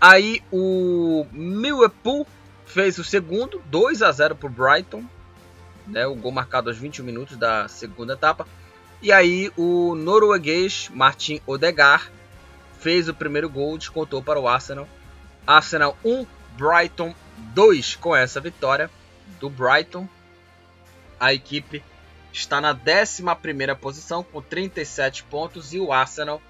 [0.00, 2.26] Aí o Liverpool
[2.64, 5.04] fez o segundo, 2 a 0 para o Brighton.
[5.86, 8.46] Né, o gol marcado aos 21 minutos da segunda etapa.
[9.02, 12.10] E aí o norueguês Martin Odegaard
[12.78, 14.88] fez o primeiro gol, descontou para o Arsenal
[15.46, 16.26] Arsenal 1,
[16.56, 17.14] Brighton
[17.54, 17.96] 2.
[17.96, 18.90] Com essa vitória
[19.38, 20.08] do Brighton,
[21.18, 21.82] a equipe
[22.32, 23.22] está na 11
[23.80, 26.40] posição com 37 pontos e o Arsenal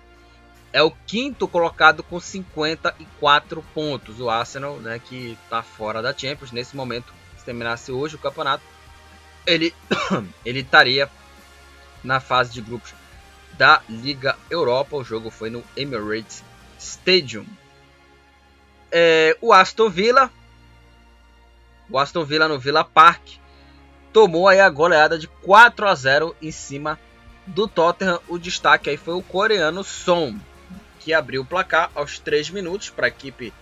[0.72, 4.20] é o quinto colocado com 54 pontos.
[4.20, 8.62] O Arsenal, né, que está fora da Champions nesse momento, se terminasse hoje o campeonato,
[9.46, 9.74] ele
[10.44, 11.10] ele estaria
[12.04, 12.94] na fase de grupos
[13.54, 14.96] da Liga Europa.
[14.96, 16.44] O jogo foi no Emirates
[16.78, 17.44] Stadium
[18.90, 20.30] é, o Aston Villa,
[21.88, 23.22] o Aston Villa no Villa Park,
[24.12, 26.98] tomou aí a goleada de 4 a 0 em cima
[27.46, 28.20] do Tottenham.
[28.28, 30.36] O destaque aí foi o coreano Son,
[30.98, 33.52] que abriu o placar aos 3 minutos para a equipe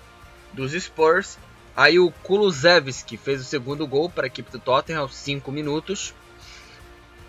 [0.53, 1.39] dos Spurs.
[1.77, 6.13] Aí o Kulusevski fez o segundo gol para a equipe do Tottenham aos 5 minutos.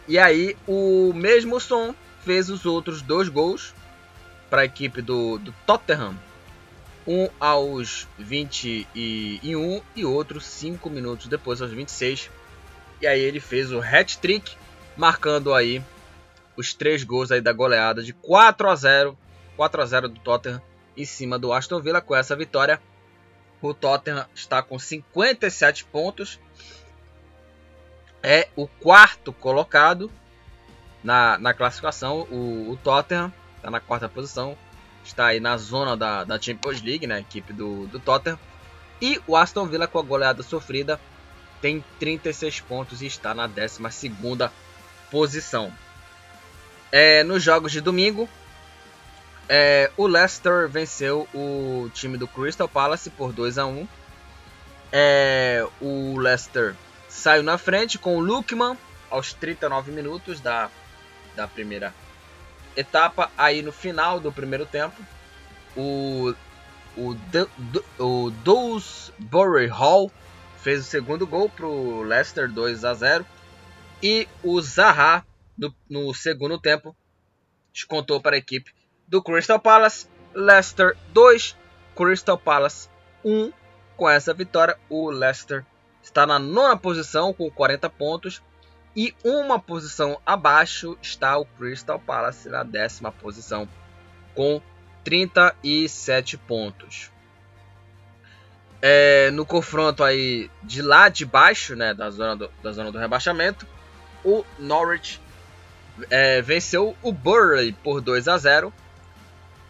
[0.07, 3.75] E aí o mesmo Son fez os outros dois gols
[4.49, 6.15] para a equipe do, do Tottenham
[7.09, 12.29] um aos 21 e outro 5 minutos depois aos 26.
[13.01, 14.55] E aí ele fez o hat-trick,
[14.95, 15.83] marcando aí
[16.55, 19.17] os três gols aí da goleada de 4 a 0,
[19.57, 20.61] 4 a 0 do Tottenham
[20.95, 22.79] em cima do Aston Villa com essa vitória.
[23.59, 26.39] O Tottenham está com 57 pontos.
[28.21, 30.11] É o quarto colocado
[31.03, 32.27] na, na classificação.
[32.29, 34.55] O, o Tottenham está na quarta posição
[35.09, 38.39] está aí na zona da, da Champions League, né, equipe do, do Tottenham.
[39.01, 40.99] E o Aston Villa com a goleada sofrida
[41.61, 43.81] tem 36 pontos e está na 12
[45.11, 45.73] posição.
[46.91, 48.29] É, nos jogos de domingo,
[49.47, 53.87] é, o Leicester venceu o time do Crystal Palace por 2 a 1
[54.91, 56.75] é, O Leicester
[57.07, 58.77] saiu na frente com o Lukman
[59.09, 60.69] aos 39 minutos da,
[61.35, 61.93] da primeira
[62.75, 64.95] etapa, aí no final do primeiro tempo,
[65.75, 66.33] o,
[66.95, 67.15] o,
[68.03, 70.11] o Dewsbury Hall
[70.57, 73.25] fez o segundo gol para o Leicester 2 a 0
[74.01, 75.25] e o Zaha
[75.57, 76.95] no, no segundo tempo
[77.73, 78.73] descontou para a equipe
[79.07, 80.07] do Crystal Palace.
[80.33, 81.57] Leicester 2,
[81.95, 82.87] Crystal Palace
[83.25, 83.51] 1.
[83.97, 85.65] com essa vitória, o Leicester
[86.01, 88.41] está na nona posição com 40 pontos
[88.95, 93.67] e uma posição abaixo está o Crystal Palace na décima posição
[94.33, 94.61] com
[95.03, 97.11] 37 pontos.
[98.81, 102.97] É, no confronto aí de lá de baixo, né, da zona do, da zona do
[102.97, 103.67] rebaixamento,
[104.23, 105.21] o Norwich
[106.09, 108.73] é, venceu o Burley por 2 a 0.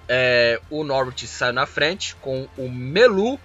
[0.08, 3.40] É, o Norwich saiu na frente com o Melu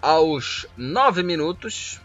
[0.00, 2.00] aos 9 minutos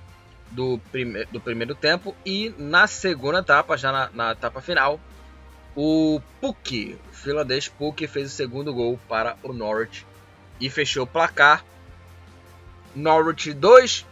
[0.51, 4.99] do, prime do primeiro tempo e na segunda etapa, já na, na etapa final,
[5.75, 10.05] o Puck, o finlandês Puck, fez o segundo gol para o Norwich
[10.60, 11.63] e fechou o placar.
[12.95, 14.05] Norwich 2,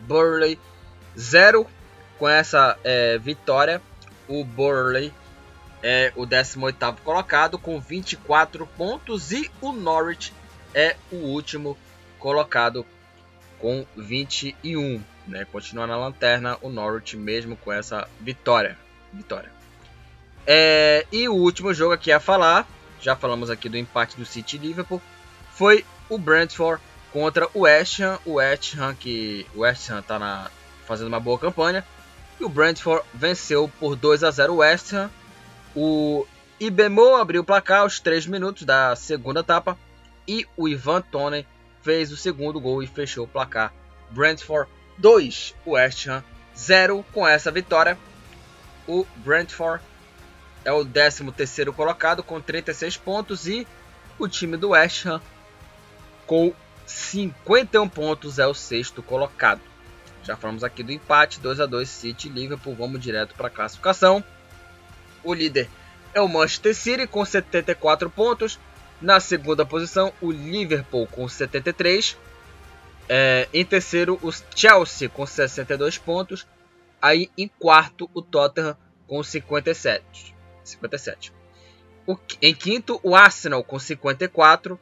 [0.00, 0.58] Burley
[1.16, 1.66] 0.
[2.18, 3.82] Com essa é, vitória,
[4.28, 5.12] o Burley
[5.82, 10.32] é o 18º colocado com 24 pontos e o Norwich
[10.72, 11.76] é o último
[12.18, 12.86] colocado
[13.58, 15.02] com 21.
[15.26, 15.44] Né?
[15.50, 18.76] Continua na lanterna o Norwich mesmo com essa vitória.
[19.12, 19.50] vitória.
[20.46, 22.66] É, e o último jogo aqui a falar,
[23.00, 25.00] já falamos aqui do empate do City Liverpool,
[25.52, 26.82] foi o Brentford
[27.12, 28.18] contra o West Ham.
[28.24, 30.50] O West Ham que o West Ham está
[30.84, 31.84] fazendo uma boa campanha
[32.40, 35.10] e o Brentford venceu por 2 a 0 o West Ham.
[35.76, 36.26] O
[36.58, 39.78] Ibemo abriu o placar aos 3 minutos da segunda etapa
[40.26, 41.46] e o Ivan Toney
[41.82, 43.72] fez o segundo gol e fechou o placar.
[44.10, 46.22] Brentford 2, West Ham
[46.56, 47.04] 0.
[47.12, 47.98] Com essa vitória,
[48.86, 49.82] o Brentford
[50.64, 53.66] é o 13º colocado com 36 pontos e
[54.18, 55.20] o time do West Ham
[56.26, 56.52] com
[56.86, 59.60] 51 pontos é o sexto colocado.
[60.22, 62.74] Já falamos aqui do empate, 2 a 2 City Liverpool.
[62.74, 64.22] Vamos direto para a classificação.
[65.24, 65.68] O líder
[66.14, 68.58] é o Manchester City com 74 pontos.
[69.00, 72.16] Na segunda posição, o Liverpool com 73.
[73.14, 76.46] É, em terceiro, o Chelsea com 62 pontos.
[77.00, 78.74] Aí em quarto, o Tottenham
[79.06, 80.34] com 57.
[80.64, 81.30] 57.
[82.06, 84.80] O, em quinto, o Arsenal com 54.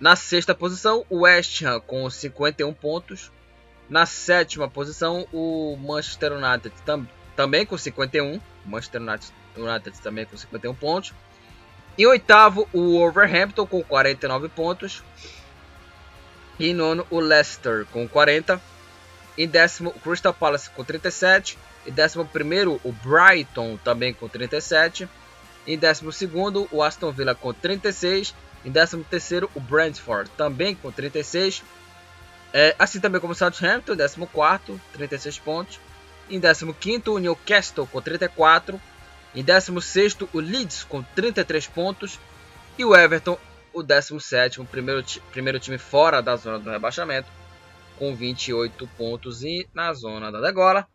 [0.00, 3.30] Na sexta posição, o West Ham com 51 pontos.
[3.90, 8.40] Na sétima posição, o Manchester United tam, também com 51.
[8.64, 11.12] Manchester United, United também com 51 pontos.
[11.98, 15.04] Em oitavo, o Wolverhampton com 49 pontos.
[16.60, 18.60] Em nono, o Leicester com 40.
[19.38, 21.56] Em décimo, o Crystal Palace com 37.
[21.86, 25.08] Em décimo primeiro, o Brighton também com 37.
[25.66, 28.34] Em décimo segundo, o Aston Villa com 36.
[28.62, 31.62] Em décimo terceiro, o Brentford também com 36.
[32.52, 35.80] É, assim também como o Southampton, 14, 36 pontos.
[36.28, 38.78] Em 15, o Newcastle com 34.
[39.34, 42.18] Em 16, o Leeds com 33 pontos.
[42.76, 43.38] E o Everton,
[43.72, 47.28] o 17, primeiro, primeiro time fora da zona do rebaixamento,
[47.98, 49.42] com 28 pontos.
[49.42, 50.86] E na zona da degola,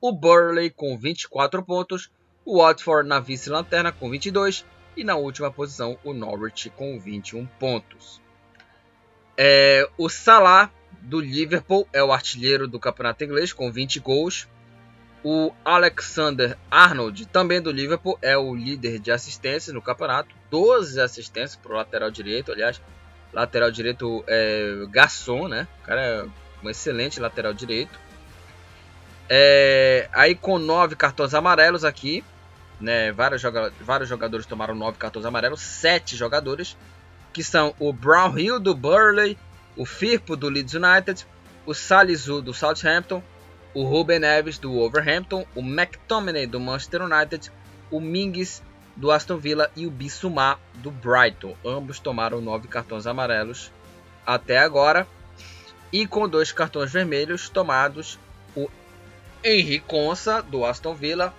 [0.00, 2.10] o Burley com 24 pontos.
[2.44, 4.64] O Watford na vice-lanterna com 22.
[4.96, 8.20] E na última posição, o Norwich com 21 pontos.
[9.36, 10.70] É, o Salah
[11.02, 14.48] do Liverpool é o artilheiro do campeonato inglês com 20 gols.
[15.28, 20.32] O Alexander Arnold, também do Liverpool, é o líder de assistências no campeonato.
[20.52, 22.52] 12 assistências para o lateral direito.
[22.52, 22.80] Aliás,
[23.32, 25.66] lateral direito é garçom, né?
[25.82, 26.26] O cara é
[26.62, 27.98] um excelente lateral direito.
[29.28, 32.22] É, aí com 9 cartões amarelos aqui.
[32.80, 35.60] Né, vários, joga vários jogadores tomaram 9 cartões amarelos.
[35.60, 36.76] 7 jogadores.
[37.32, 39.36] Que são o Brown Hill do Burley,
[39.76, 41.26] o Firpo do Leeds United,
[41.66, 43.20] o Salisu do Southampton,
[43.76, 47.52] o Ruben Neves do Wolverhampton, o McTominay do Manchester United,
[47.90, 48.62] o Mings
[48.96, 51.54] do Aston Villa e o Bissouma do Brighton.
[51.62, 53.70] Ambos tomaram nove cartões amarelos
[54.26, 55.06] até agora.
[55.92, 58.18] E com dois cartões vermelhos tomados,
[58.56, 58.66] o
[59.44, 61.34] Henrique Consa do Aston Villa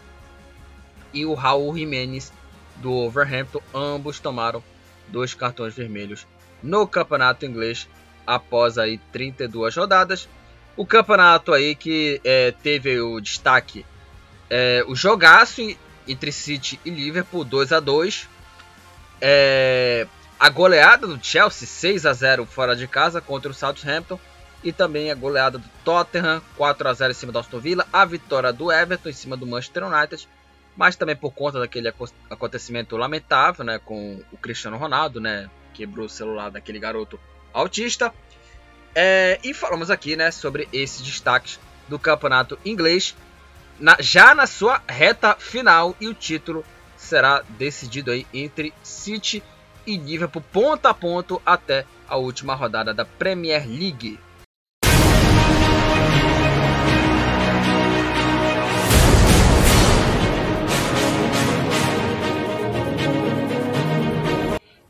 [1.12, 2.32] e o Raul Jimenez
[2.76, 3.62] do Wolverhampton.
[3.73, 4.64] Ambos tomaram
[5.07, 6.28] dois cartões vermelhos
[6.61, 7.89] no campeonato inglês
[8.28, 10.30] após aí 32 rodadas.
[10.78, 13.86] O campeonato aí que é, teve o destaque
[14.49, 15.61] é, o jogaço
[16.07, 18.30] entre City e Liverpool 2 a 2
[19.19, 20.07] é,
[20.39, 24.19] a goleada do Chelsea 6 a 0 fora de casa contra o Southampton.
[24.63, 28.03] E também a goleada do Tottenham 4 a 0 em cima do Aston Villa, a
[28.03, 30.28] vitória do Everton em cima do Manchester United,
[30.75, 31.93] mas também por conta daquele
[32.28, 37.19] acontecimento lamentável, né, com o Cristiano Ronaldo, né, quebrou o celular daquele garoto
[37.53, 38.11] autista.
[39.00, 43.16] É, e falamos aqui né, sobre esses destaques do campeonato inglês,
[43.80, 49.43] na, já na sua reta final, e o título será decidido aí entre City
[49.86, 54.20] e Liverpool, ponto a ponto, até a última rodada da Premier League.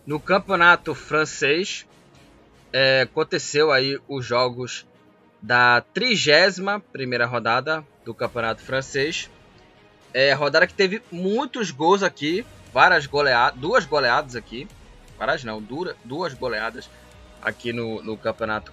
[0.05, 1.85] No campeonato francês,
[2.71, 4.85] é, aconteceu aí os jogos
[5.41, 9.29] da 31 primeira rodada do campeonato francês.
[10.13, 14.67] É, rodada que teve muitos gols aqui, várias goleadas, duas goleadas aqui,
[15.17, 15.61] várias não,
[16.03, 16.89] duas goleadas
[17.41, 18.71] aqui no, no campeonato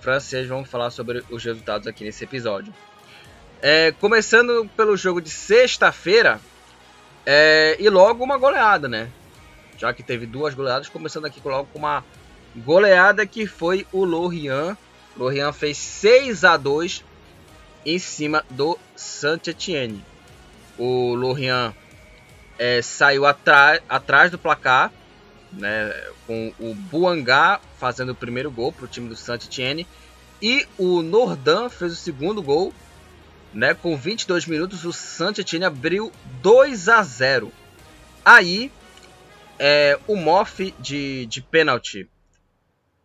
[0.00, 0.46] francês.
[0.46, 2.72] Vamos falar sobre os resultados aqui nesse episódio.
[3.60, 6.40] É, começando pelo jogo de sexta-feira,
[7.24, 9.10] é, e logo uma goleada, né?
[9.76, 12.04] já que teve duas goleadas, começando aqui logo com uma
[12.56, 14.76] goleada que foi o Lorient.
[15.16, 17.04] Lorient fez 6 a 2
[17.84, 20.04] em cima do Saint-Étienne.
[20.78, 21.74] O Lorient
[22.58, 24.92] é, saiu atrás, atrás do placar,
[25.52, 25.92] né,
[26.26, 29.86] com o Buangá fazendo o primeiro gol para o time do Saint-Étienne.
[30.40, 32.72] E o Nordin fez o segundo gol.
[33.54, 37.50] Né, com 22 minutos, o Saint-Étienne abriu 2 a 0.
[38.22, 38.70] Aí
[39.58, 42.06] é, o Moff de, de pênalti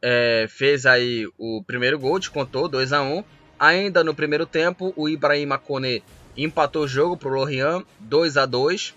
[0.02, 3.24] é, fez aí o primeiro gol, te contou 2 a 1
[3.60, 6.04] Ainda no primeiro tempo, o Ibrahim Kone
[6.36, 8.96] empatou o jogo para o Lorient 2 a 2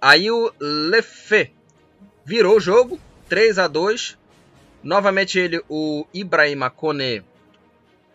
[0.00, 1.52] Aí o Lefé
[2.24, 4.18] virou o jogo 3 a 2
[4.82, 7.22] Novamente ele, o Ibrahim Kone,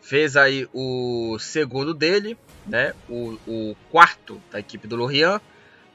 [0.02, 2.94] fez aí o segundo dele, né?
[3.10, 5.42] O, o quarto da equipe do Lorient.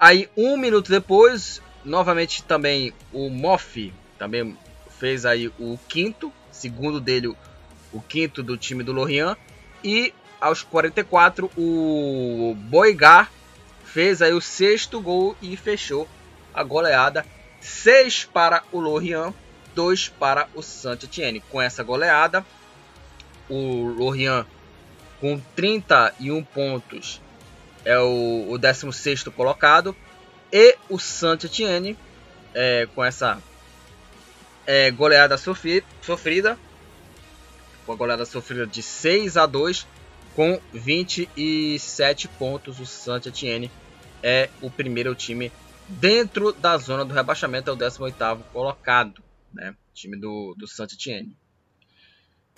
[0.01, 4.57] Aí um minuto depois, Novamente também o Moff também
[4.99, 7.35] fez aí o quinto, segundo dele
[7.93, 9.37] o quinto do time do Lorient.
[9.83, 13.31] E aos 44 o Boigar
[13.85, 16.09] fez aí o sexto gol e fechou
[16.53, 17.25] a goleada.
[17.61, 19.33] 6 para o Lorient,
[19.75, 21.41] 2 para o Saint-Étienne.
[21.51, 22.45] Com essa goleada,
[23.49, 24.47] o Lorient
[25.21, 27.23] com 31 pontos
[27.85, 29.97] é o, o 16º colocado.
[30.53, 31.97] E o Saint-Étienne,
[32.53, 33.43] é, com essa
[34.67, 36.59] é, goleada sofri sofrida,
[37.87, 39.87] com a goleada sofrida de 6 a 2,
[40.35, 43.71] com 27 pontos, o Saint-Étienne
[44.23, 45.53] é o primeiro time
[45.89, 49.75] dentro da zona do rebaixamento, é o 18º colocado, né?
[49.93, 51.37] time do, do Saint-Étienne.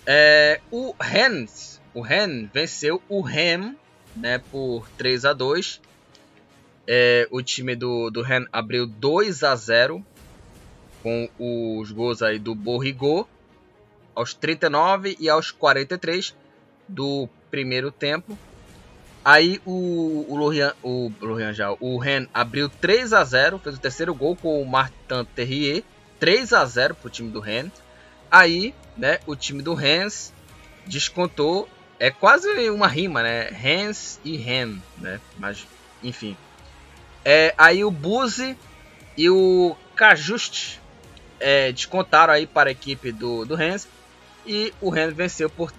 [0.05, 3.77] É, o Rennes, o Rennes venceu o Rem
[4.15, 5.81] né, por 3 a 2
[6.87, 10.03] é, o time do, do Ren abriu 2 a 0
[11.07, 13.27] com os gols aí do Borrigo
[14.13, 16.35] aos 39 e aos 43
[16.87, 18.37] do primeiro tempo.
[19.23, 20.35] Aí o, o
[20.83, 24.65] o Lorient já, o Ren abriu 3 a 0, fez o terceiro gol com o
[24.65, 25.83] Martin Terrier,
[26.19, 27.69] 3 a 0 para o time do Ren.
[28.29, 30.33] Aí, né, o time do Rennes
[30.85, 33.49] descontou, é quase uma rima, né?
[33.49, 35.19] Rennes e Ren, né?
[35.37, 35.67] Mas
[36.03, 36.37] enfim,
[37.23, 38.57] é, aí o Buzi
[39.17, 40.79] e o Cajuste
[41.39, 43.87] é, descontaram aí para a equipe do, do Rennes.
[44.45, 45.73] E o Rennes venceu por,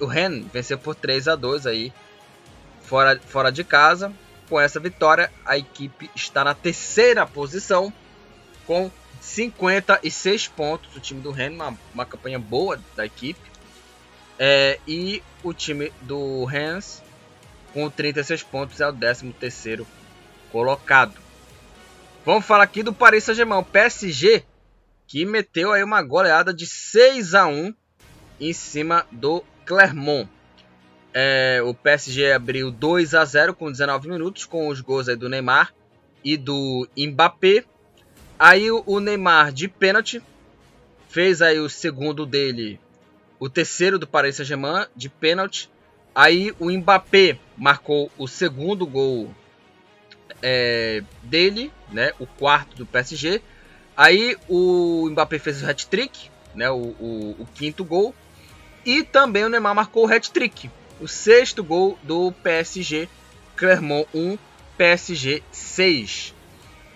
[0.00, 1.92] o Rennes venceu por 3 a 2 aí,
[2.82, 4.12] fora, fora de casa.
[4.48, 7.92] Com essa vitória, a equipe está na terceira posição
[8.66, 8.90] com
[9.20, 10.94] 56 pontos.
[10.94, 13.40] O time do Rennes, uma, uma campanha boa da equipe.
[14.38, 17.02] É, e o time do Rennes,
[17.72, 19.86] com 36 pontos, é o 13 terceiro
[20.52, 21.14] colocado.
[22.24, 24.44] Vamos falar aqui do Paris Saint-Germain, PSG,
[25.14, 27.72] que meteu aí uma goleada de 6 a 1
[28.40, 30.28] em cima do Clermont.
[31.12, 35.72] É, o PSG abriu 2 a 0 com 19 minutos, com os gols do Neymar
[36.24, 37.64] e do Mbappé.
[38.36, 40.20] Aí o Neymar de pênalti
[41.08, 42.80] fez aí o segundo dele,
[43.38, 45.70] o terceiro do Paris Saint-Germain de pênalti.
[46.12, 49.32] Aí o Mbappé marcou o segundo gol
[50.42, 53.40] é, dele, né, o quarto do PSG.
[53.96, 58.14] Aí o Mbappé fez o hat-trick, né, o, o, o, quinto gol.
[58.84, 60.70] E também o Neymar marcou o hat-trick,
[61.00, 63.08] o sexto gol do PSG.
[63.56, 64.36] Clermont 1,
[64.76, 66.34] PSG 6.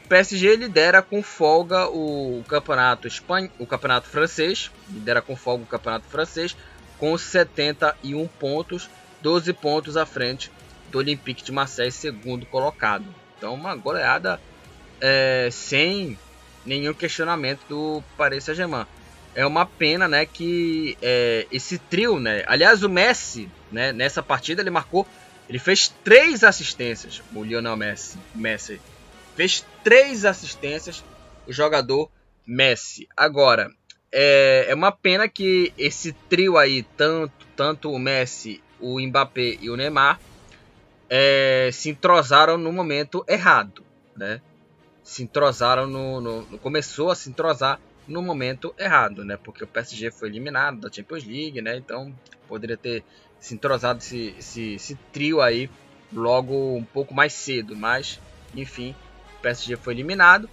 [0.04, 5.66] O PSG lidera com folga o campeonato espanhol, o campeonato francês, lidera com folga o
[5.66, 6.56] campeonato francês
[6.98, 8.90] com 71 pontos,
[9.22, 10.50] 12 pontos à frente
[10.90, 13.04] do Olympique de Marseille, segundo colocado.
[13.36, 14.40] Então, uma goleada
[15.00, 16.18] é, sem
[16.64, 18.86] nenhum questionamento do Paris Saint-Germain.
[19.34, 24.62] É uma pena, né, que é, esse trio, né, aliás, o Messi, né, nessa partida
[24.62, 25.06] ele marcou,
[25.48, 28.80] ele fez três assistências, o Lionel Messi, Messi
[29.38, 31.04] fez três assistências,
[31.46, 32.10] o jogador
[32.44, 33.06] Messi.
[33.16, 33.70] Agora,
[34.10, 39.70] é, é uma pena que esse trio aí, tanto, tanto o Messi, o Mbappé e
[39.70, 40.18] o Neymar,
[41.08, 43.84] é, se entrosaram no momento errado,
[44.16, 44.40] né?
[45.08, 49.38] Se entrosaram no, no, começou a se entrosar no momento errado, né?
[49.42, 51.78] Porque o PSG foi eliminado da Champions League, né?
[51.78, 52.14] Então
[52.46, 53.02] poderia ter
[53.40, 55.70] se entrosado esse, esse, esse trio aí
[56.12, 58.20] logo um pouco mais cedo, mas
[58.54, 58.94] enfim,
[59.38, 60.48] o PSG foi eliminado.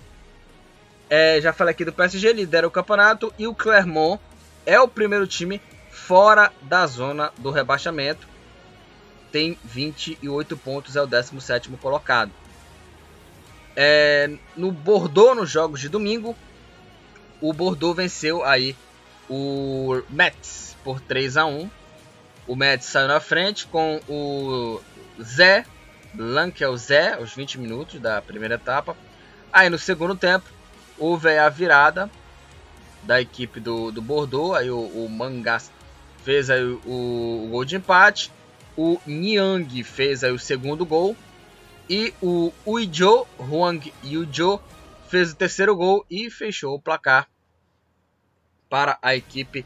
[1.09, 4.21] É, já falei aqui do PSG, lidera o campeonato e o Clermont
[4.65, 8.25] é o primeiro time fora da zona do rebaixamento.
[9.33, 12.31] Tem 28 pontos, é o 17 colocado.
[13.76, 16.36] É, no Bordeaux, nos jogos de domingo,
[17.41, 18.76] o Bordeaux venceu aí
[19.30, 21.69] o Metz por 3 a 1
[22.47, 24.80] O Metz saiu na frente com o
[25.21, 25.65] Zé
[26.61, 28.95] é o Zé, os 20 minutos da primeira etapa.
[29.51, 30.45] Aí no segundo tempo,
[30.97, 32.09] houve a virada
[33.03, 34.55] da equipe do, do Bordeaux.
[34.55, 35.71] Aí o, o Mangas
[36.23, 38.32] fez aí o, o, gol de empate.
[38.78, 41.15] O Niang fez aí o segundo gol.
[41.89, 44.59] E o Uijo, Huang Yujo,
[45.07, 47.29] fez o terceiro gol e fechou o placar
[48.67, 49.63] para a equipe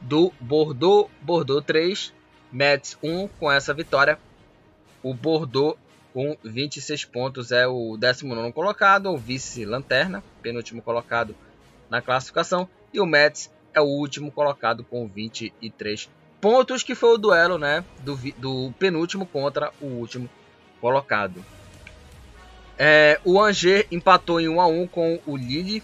[0.00, 1.10] do Bordeaux.
[1.20, 2.12] Bordeaux 3,
[2.50, 4.18] Metz 1 com essa vitória.
[5.02, 5.78] O Bordeaux
[6.14, 11.36] com 26 pontos é o 19 colocado, o vice-lanterna, penúltimo colocado
[11.90, 12.66] na classificação.
[12.94, 16.08] E o Mets é o último colocado com 23
[16.40, 20.30] pontos, que foi o duelo né, do, do penúltimo contra o último
[20.80, 21.44] colocado.
[22.78, 25.82] É, o Angers empatou em 1 a 1 com o Lille.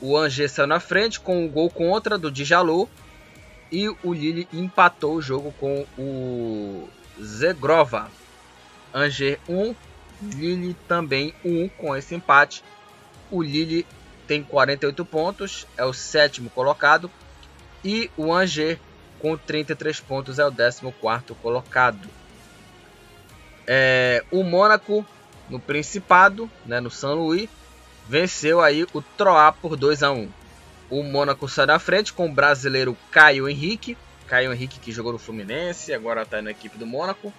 [0.00, 2.90] O Angers saiu na frente com o gol contra do Djalou.
[3.70, 6.88] E o Lille empatou o jogo com o
[7.22, 8.10] Zegrova.
[8.92, 9.74] Angers 1,
[10.22, 12.64] Lille também 1 com esse empate.
[13.30, 13.86] O Lille
[14.26, 17.10] tem 48 pontos, é o sétimo colocado.
[17.84, 18.78] E o Angers
[19.20, 20.82] com 33 pontos é o 14
[21.40, 22.08] colocado.
[23.66, 25.04] É, o Mônaco
[25.48, 27.48] no Principado, né, no São Luís,
[28.08, 30.28] venceu aí o Troá por 2 a 1.
[30.88, 33.96] O Mônaco sai na frente com o brasileiro Caio Henrique.
[34.26, 37.32] Caio Henrique que jogou no Fluminense, agora está na equipe do Mônaco.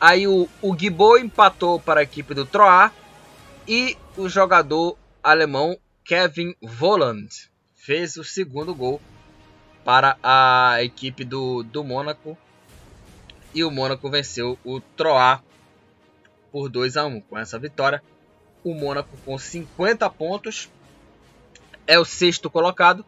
[0.00, 2.92] Aí o, o Gibo empatou para a equipe do Troyes
[3.66, 7.28] e o jogador alemão Kevin Volland
[7.74, 9.00] fez o segundo gol
[9.84, 12.36] para a equipe do, do Mônaco.
[13.54, 15.40] E o Mônaco venceu o Troyes
[16.50, 17.20] por 2 a 1.
[17.22, 18.02] Com essa vitória,
[18.64, 20.70] o Mônaco com 50 pontos
[21.86, 23.04] é o sexto colocado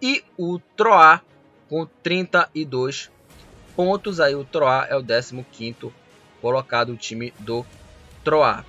[0.00, 1.20] e o Troyes
[1.68, 3.10] com 32
[3.76, 4.20] pontos.
[4.20, 5.92] Aí o Troyes é o 15 quinto
[6.40, 7.64] colocado o time do
[8.22, 8.64] Troyes.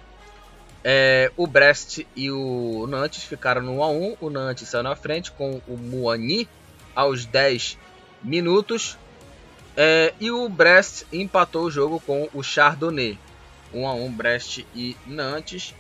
[0.88, 4.18] É, o Brest e o Nantes ficaram no 1 a 1.
[4.22, 6.47] O Nantes saiu na frente com o Moani
[6.95, 7.78] aos 10
[8.22, 8.97] minutos.
[9.76, 13.18] É, e o Brest empatou o jogo com o Chardonnay.
[13.76, 15.76] 1 a 1 Brest e Nantes.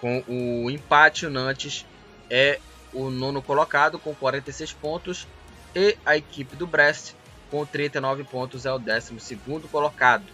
[0.00, 1.84] Com o empate, o Nantes
[2.30, 2.60] é
[2.92, 5.26] o nono colocado com 46 pontos.
[5.74, 7.12] E a equipe do Brest
[7.50, 10.24] com 39 pontos é o 12 segundo colocado.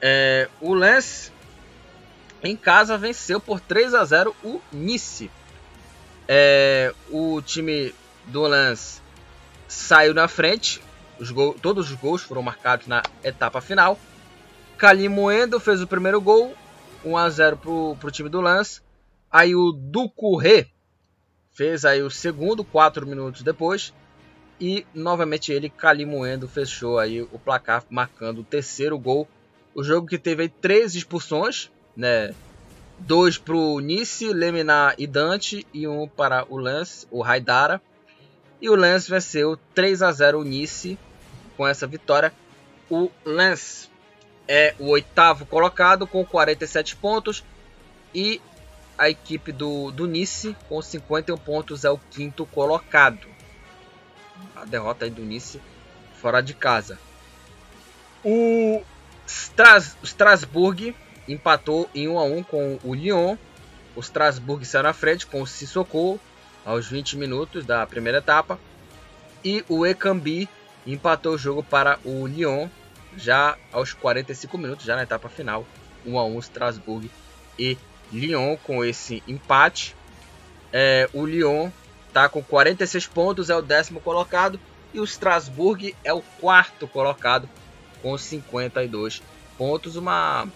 [0.00, 1.32] É, o Lens
[2.42, 5.30] em casa venceu por 3 a 0 o Nice.
[6.28, 7.94] É, o time
[8.26, 9.02] do Lens
[9.66, 10.80] saiu na frente.
[11.18, 13.98] Os gol, todos os gols foram marcados na etapa final.
[14.78, 16.54] Calimoendo fez o primeiro gol,
[17.04, 17.56] 1 a 0
[17.98, 18.82] para o time do Lens.
[19.30, 20.68] Aí o Ducuré
[21.52, 23.92] fez aí o segundo, 4 minutos depois.
[24.60, 29.28] E novamente ele, Calimoendo, fechou aí o placar, marcando o terceiro gol
[29.76, 32.34] o jogo que teve três expulsões, né?
[32.98, 37.82] Dois para o Nice, Leminar e Dante e um para o Lance, o Haidara.
[38.58, 40.98] E o Lance venceu 3 a 0 o Nice
[41.58, 42.32] com essa vitória.
[42.88, 43.90] O Lance
[44.48, 47.44] é o oitavo colocado com 47 pontos
[48.14, 48.40] e
[48.96, 53.26] a equipe do, do Nice com 51 pontos é o quinto colocado.
[54.54, 55.60] A derrota do Nice
[56.14, 56.98] fora de casa.
[58.24, 58.82] O
[59.26, 60.94] Stras, Strasbourg
[61.28, 63.36] empatou em 1 a 1 com o Lyon.
[63.94, 66.20] O Strasbourg saiu na frente com o Sissoko
[66.64, 68.58] aos 20 minutos da primeira etapa.
[69.44, 70.48] E o Ekambi
[70.86, 72.68] empatou o jogo para o Lyon
[73.16, 75.66] já aos 45 minutos, já na etapa final.
[76.04, 77.10] 1 a 1 Strasbourg
[77.58, 77.76] e
[78.12, 79.96] Lyon com esse empate.
[80.72, 81.70] É, o Lyon
[82.08, 84.60] está com 46 pontos, é o décimo colocado.
[84.94, 87.48] E o Strasbourg é o quarto colocado
[88.00, 89.22] com 52
[89.58, 90.46] pontos, uma,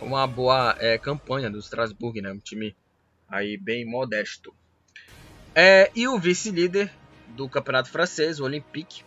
[0.00, 2.32] uma boa é, campanha do Strasbourg, né?
[2.32, 2.74] um time
[3.28, 4.54] aí bem modesto.
[5.54, 6.92] É, e o vice-líder
[7.28, 9.02] do campeonato francês, o Olympique,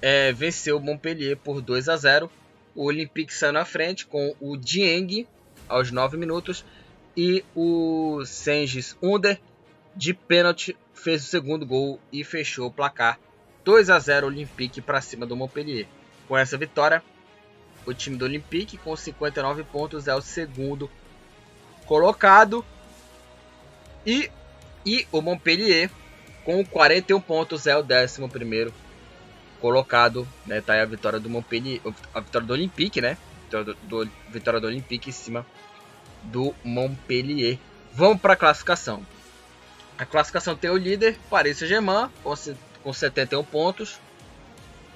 [0.00, 2.30] é, venceu o Montpellier por 2 a 0.
[2.74, 5.26] O Olympique saiu na frente com o Dieng
[5.68, 6.64] aos 9 minutos
[7.16, 9.40] e o Sengis Under
[9.94, 13.18] de pênalti fez o segundo gol e fechou o placar
[13.64, 15.86] 2 a 0 Olympique para cima do Montpellier.
[16.28, 17.02] Com essa vitória,
[17.84, 20.90] o time do Olympique com 59 pontos é o segundo
[21.86, 22.64] colocado
[24.06, 24.30] e,
[24.84, 25.90] e o Montpellier
[26.44, 28.72] com 41 pontos é o décimo primeiro
[29.60, 30.60] colocado, né?
[30.60, 31.80] Tá aí a vitória do Montpellier,
[32.14, 33.16] a vitória do Olympique, né?
[33.44, 35.46] Vitória do, do, vitória do Olympique em cima
[36.24, 37.58] do Montpellier.
[37.92, 39.04] Vamos para a classificação.
[39.98, 42.08] A classificação tem o líder, Paris Saint-Germain,
[42.82, 43.98] com 71 pontos.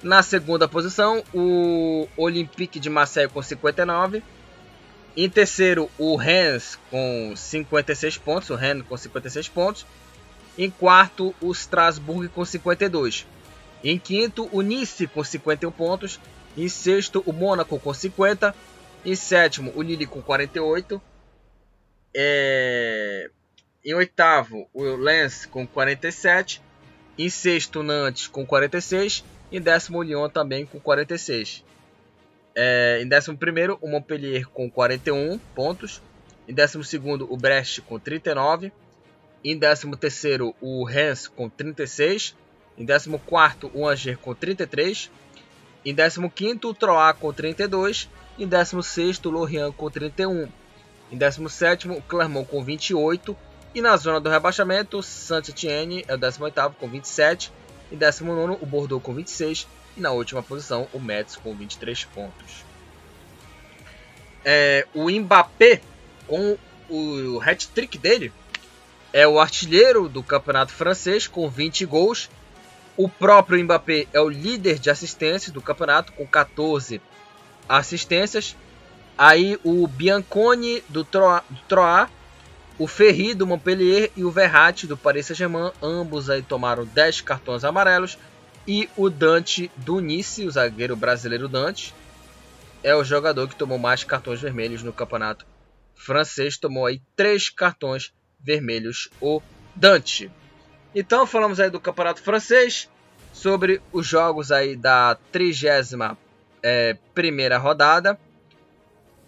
[0.01, 4.23] Na segunda posição, o Olympique de Marseille com 59.
[5.15, 8.49] Em terceiro, o Rennes com 56 pontos.
[8.49, 9.85] O Rennes com 56 pontos.
[10.57, 13.25] Em quarto, o Strasbourg com 52.
[13.83, 16.19] Em quinto, o Nice com 51 pontos.
[16.55, 18.55] Em sexto, o Mônaco com 50.
[19.05, 21.01] Em sétimo, o Lille com 48.
[22.15, 23.29] É...
[23.83, 26.61] Em oitavo, o Lens com 47.
[27.17, 29.25] Em sexto, o Nantes com 46.
[29.51, 31.65] Em décimo, o Lyon também com 46.
[32.55, 32.99] É...
[33.01, 36.01] Em décimo primeiro, o Montpellier com 41 pontos.
[36.47, 38.71] Em décimo segundo, o Brest com 39.
[39.43, 42.33] Em décimo terceiro, o Rennes com 36.
[42.77, 43.19] Em 14,
[43.73, 45.11] o Angers com 33.
[45.85, 48.09] Em 15, o Troyes com 32.
[48.37, 50.47] Em 16, o Lorient com 31.
[51.11, 53.37] Em 17, o Clermont com 28.
[53.75, 57.51] E na zona do rebaixamento, o Saint-Étienne é o 18 com 27.
[57.91, 59.67] Em 19, o Bordeaux com 26.
[59.95, 62.65] E na última posição, o Metz com 23 pontos.
[64.43, 65.81] É, o Mbappé,
[66.27, 66.57] com
[66.89, 68.33] o hat-trick dele,
[69.11, 72.29] é o artilheiro do campeonato francês com 20 gols
[72.95, 77.01] o próprio Mbappé é o líder de assistências do campeonato com 14
[77.67, 78.55] assistências.
[79.17, 82.09] Aí o Bianconi do Troyes,
[82.77, 87.63] o Ferri do Montpellier e o Verratti do Paris Saint-Germain, ambos aí tomaram 10 cartões
[87.63, 88.17] amarelos.
[88.67, 91.93] E o Dante do Nice, o zagueiro brasileiro Dante,
[92.81, 95.45] é o jogador que tomou mais cartões vermelhos no campeonato
[95.95, 99.41] francês, tomou aí 3 cartões vermelhos o
[99.75, 100.31] Dante.
[100.95, 102.89] Então falamos aí do campeonato francês,
[103.31, 106.17] sobre os jogos aí da trigésima
[106.61, 108.17] é, primeira rodada.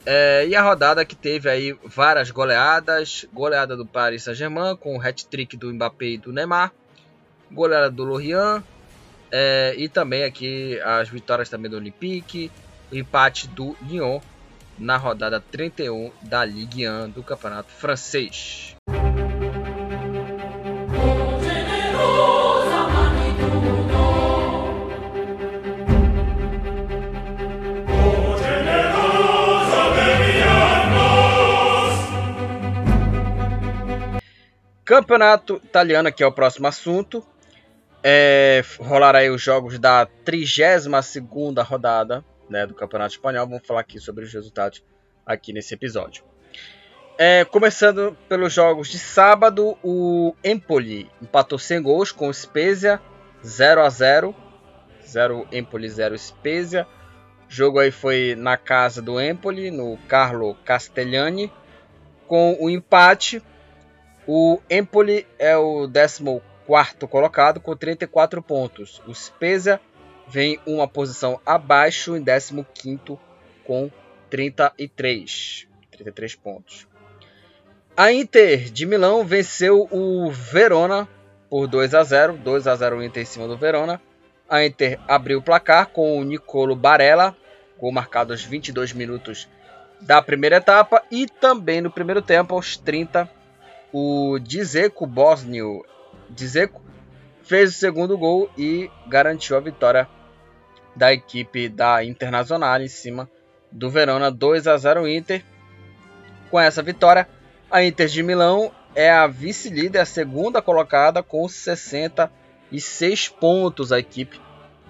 [0.06, 5.02] É, e a rodada que teve aí várias goleadas, goleada do Paris Saint-Germain com o
[5.02, 6.72] hat-trick do Mbappé e do Neymar,
[7.52, 8.64] goleada do Lorient
[9.32, 12.52] é, e também aqui as vitórias também do Olympique,
[12.92, 14.20] o empate do Lyon
[14.78, 18.76] na rodada 31 da Ligue 1 do Campeonato Francês.
[34.86, 37.26] Campeonato italiano, que é o próximo assunto.
[38.04, 40.86] É, rolar aí os jogos da 32
[41.68, 43.48] rodada né, do Campeonato Espanhol.
[43.48, 44.84] Vamos falar aqui sobre os resultados
[45.26, 46.24] aqui nesse episódio.
[47.18, 53.02] É, começando pelos jogos de sábado, o Empoli empatou sem gols com o Spezia
[53.44, 54.36] 0 a 0
[55.04, 56.86] 0 Empoli 0 Spezia.
[57.50, 61.52] O jogo aí foi na casa do Empoli, no Carlo Castellani,
[62.28, 63.42] com o empate
[64.28, 66.24] o Empoli é o 14
[67.10, 69.02] colocado com 34 pontos.
[69.06, 69.80] O Spezia
[70.28, 72.66] vem uma posição abaixo em 15
[73.64, 73.92] com
[74.30, 76.88] 33, 33 pontos.
[77.96, 81.08] A Inter de Milão venceu o Verona
[81.50, 84.02] por 2 a 0, 2 a 0 o Inter em cima do Verona.
[84.50, 87.36] A Inter abriu o placar com o Nicolo Barella,
[87.80, 89.48] gol marcado aos 22 minutos
[90.02, 93.30] da primeira etapa e também no primeiro tempo aos 30
[93.98, 95.86] o Dzeko Bosnio
[96.30, 96.82] Dzeko
[97.44, 100.06] fez o segundo gol e garantiu a vitória
[100.94, 103.30] da equipe da Internacional em cima
[103.72, 105.46] do Verona 2 a 0 Inter.
[106.52, 107.26] Com essa vitória,
[107.72, 114.42] a Inter de Milão é a vice-líder, a segunda colocada com 66 pontos a equipe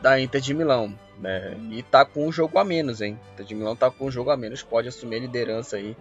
[0.01, 0.97] da Inter de Milão.
[1.19, 1.55] Né?
[1.69, 3.19] E tá com um jogo a menos, hein?
[3.29, 5.95] A Inter de Milão tá com um jogo a menos, pode assumir a liderança aí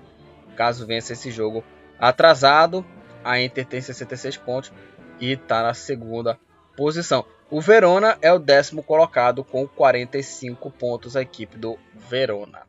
[0.56, 1.62] caso vença esse jogo
[1.98, 2.84] atrasado.
[3.22, 4.72] A Inter tem 66 pontos
[5.20, 6.38] e está na segunda
[6.76, 7.24] posição.
[7.50, 12.62] O Verona é o décimo colocado com 45 pontos, a equipe do Verona.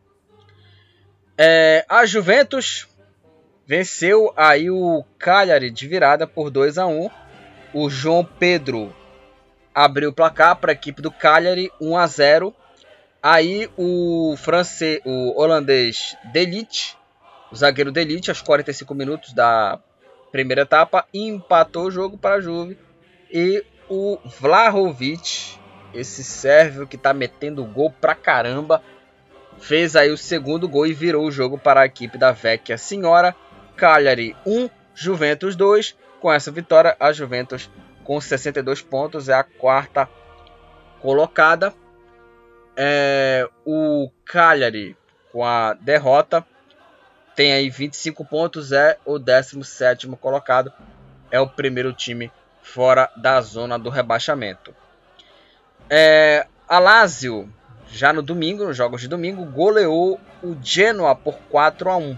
[1.38, 2.88] É, a Juventus
[3.65, 7.09] venceu aí o Cagliari de virada por 2 a 1.
[7.73, 8.95] o João Pedro
[9.73, 12.55] abriu o placar para a equipe do Cagliari 1 a 0.
[13.21, 16.95] Aí o francês, o holandês Delite,
[17.56, 19.80] zagueiro Delite, aos 45 minutos da
[20.32, 22.78] primeira etapa, empatou o jogo para a Juve.
[23.32, 25.58] E o Vlahovic,
[25.93, 28.82] esse sérvio que está metendo gol pra caramba,
[29.58, 33.36] fez aí o segundo gol e virou o jogo para a equipe da Vecchia Senhora.
[33.76, 35.95] Cagliari 1, Juventus 2.
[36.20, 37.70] Com essa vitória, a Juventus
[38.03, 40.10] com 62 pontos é a quarta
[40.99, 41.74] colocada.
[42.76, 44.97] É, o Cagliari
[45.32, 46.45] com a derrota
[47.36, 50.71] tem aí 25 pontos, é o 17 colocado.
[51.29, 52.31] É o primeiro time
[52.61, 54.73] fora da zona do rebaixamento.
[55.89, 57.51] É, a Lazio
[57.88, 62.17] já no domingo, nos jogos de domingo, goleou o Genoa por 4 a 1.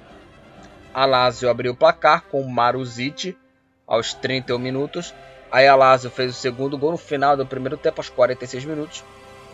[0.93, 3.37] A Lazio abriu o placar com Maruzic
[3.85, 5.13] aos 31 minutos.
[5.51, 9.03] Aí a Lazio fez o segundo gol no final do primeiro tempo, aos 46 minutos,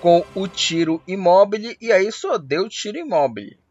[0.01, 1.75] com o tiro imóvel.
[1.79, 3.62] E aí só deu tiro imóvel.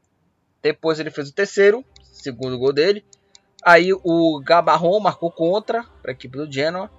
[0.63, 3.05] Depois ele fez o terceiro, segundo gol dele.
[3.65, 6.91] Aí o Gabarron marcou contra para a equipe do Genoa,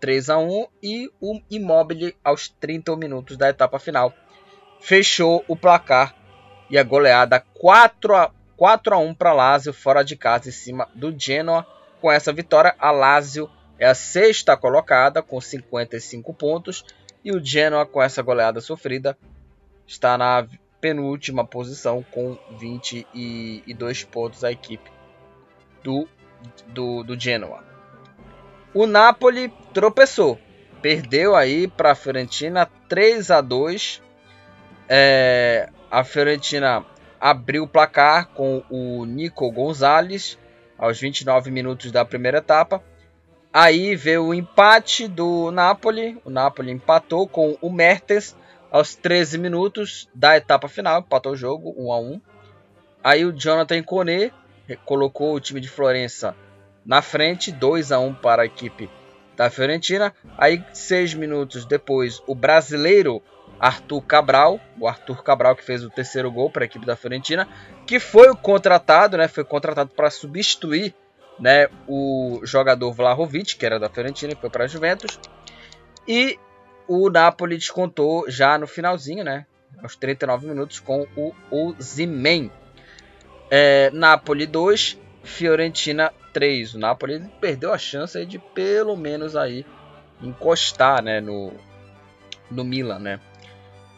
[0.00, 4.12] 3 a 1 e o Immobile aos 31 minutos da etapa final
[4.80, 6.14] fechou o placar
[6.68, 10.88] e a goleada 4 a, 4 a 1 para Lazio fora de casa em cima
[10.94, 11.66] do Genoa.
[12.00, 13.48] Com essa vitória, a Lazio
[13.78, 16.84] é a sexta colocada com 55 pontos
[17.24, 19.16] e o Genoa com essa goleada sofrida
[19.86, 20.46] está na
[20.82, 24.90] penúltima posição com 22 pontos a equipe
[25.82, 26.08] do,
[26.66, 27.64] do, do Genoa.
[28.74, 30.38] O Napoli tropeçou,
[30.82, 34.02] perdeu aí para a Fiorentina 3 a 2
[34.88, 36.84] é, a Fiorentina
[37.20, 40.36] abriu o placar com o Nico Gonzalez
[40.76, 42.82] aos 29 minutos da primeira etapa.
[43.52, 46.20] Aí veio o empate do Napoli.
[46.24, 48.36] O Napoli empatou com o Mertens
[48.72, 51.00] aos 13 minutos da etapa final.
[51.00, 52.20] Empatou o jogo 1 a 1.
[53.04, 54.32] Aí o Jonathan Kone
[54.86, 56.34] colocou o time de Florença
[56.84, 58.88] na frente, 2 a 1 para a equipe
[59.36, 60.14] da Fiorentina.
[60.38, 63.22] Aí, seis minutos depois, o brasileiro
[63.60, 67.48] Arthur Cabral, o Arthur Cabral que fez o terceiro gol para a equipe da Fiorentina,
[67.86, 70.94] que foi o contratado, né, foi contratado para substituir,
[71.38, 75.18] né, o jogador Vlahovic, que era da Fiorentina e foi para a Juventus.
[76.06, 76.38] E
[76.86, 79.46] o Napoli descontou já no finalzinho, né,
[79.82, 82.50] aos 39 minutos com o Ozymen.
[83.50, 86.74] É, Napoli 2, Fiorentina 3.
[86.74, 89.66] O Napoli perdeu a chance de pelo menos aí
[90.22, 91.52] encostar, né, no
[92.50, 93.20] no Milan, né?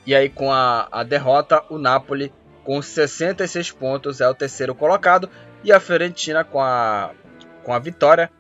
[0.07, 2.33] E aí, com a, a derrota, o Napoli,
[2.63, 5.29] com 66 pontos, é o terceiro colocado.
[5.63, 7.11] E a Fiorentina, com a,
[7.63, 8.31] com a vitória,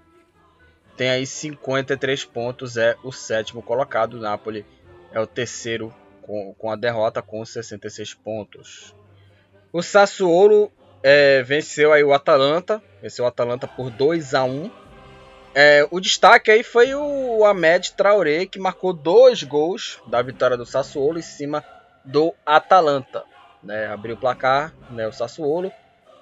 [0.97, 4.15] tem aí 53 pontos, é o sétimo colocado.
[4.15, 4.65] O Napoli
[5.13, 8.95] é o terceiro com, com a derrota, com 66 pontos.
[9.73, 10.73] O Sassuolo
[11.03, 14.85] é, venceu aí o Atalanta, venceu o Atalanta por 2 a 1
[15.55, 20.67] é, o destaque aí foi o Ahmed Traoré, que marcou dois gols da vitória do
[20.67, 21.65] Sassuolo em cima
[22.05, 23.23] do Atalanta.
[23.63, 23.87] Né?
[23.87, 25.71] Abriu o placar, né, o Sassuolo,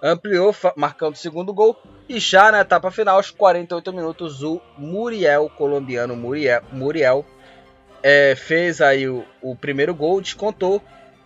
[0.03, 1.81] ampliou, marcando o segundo gol.
[2.13, 7.25] E já na etapa final, aos 48 minutos, o Muriel, colombiano Muriel, Muriel
[8.03, 10.83] é, fez aí o, o, primeiro gol, descontou,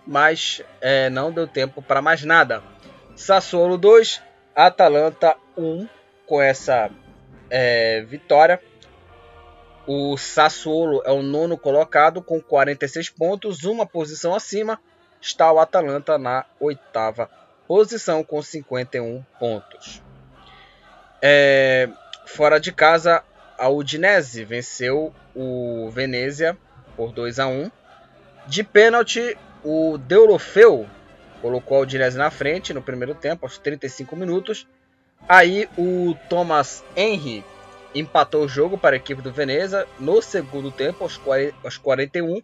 [0.06, 2.62] mas é, não deu tempo para mais nada.
[3.16, 4.22] Sassuolo 2,
[4.54, 5.88] Atalanta 1,
[6.24, 6.88] com essa
[7.50, 8.62] é, vitória.
[9.88, 14.80] O Sassuolo é o nono colocado com 46 pontos, uma posição acima.
[15.20, 17.28] Está o Atalanta na oitava
[17.66, 20.05] posição com 51 pontos.
[21.28, 21.88] É,
[22.24, 23.20] fora de casa,
[23.58, 26.56] a Udinese venceu o Venezia
[26.96, 27.68] por 2 a 1.
[28.46, 30.86] De pênalti, o Deulofeu
[31.42, 34.68] colocou a Udinese na frente no primeiro tempo, aos 35 minutos.
[35.28, 37.44] Aí o Thomas Henry
[37.92, 42.40] empatou o jogo para a equipe do Veneza no segundo tempo, aos, 40, aos 41.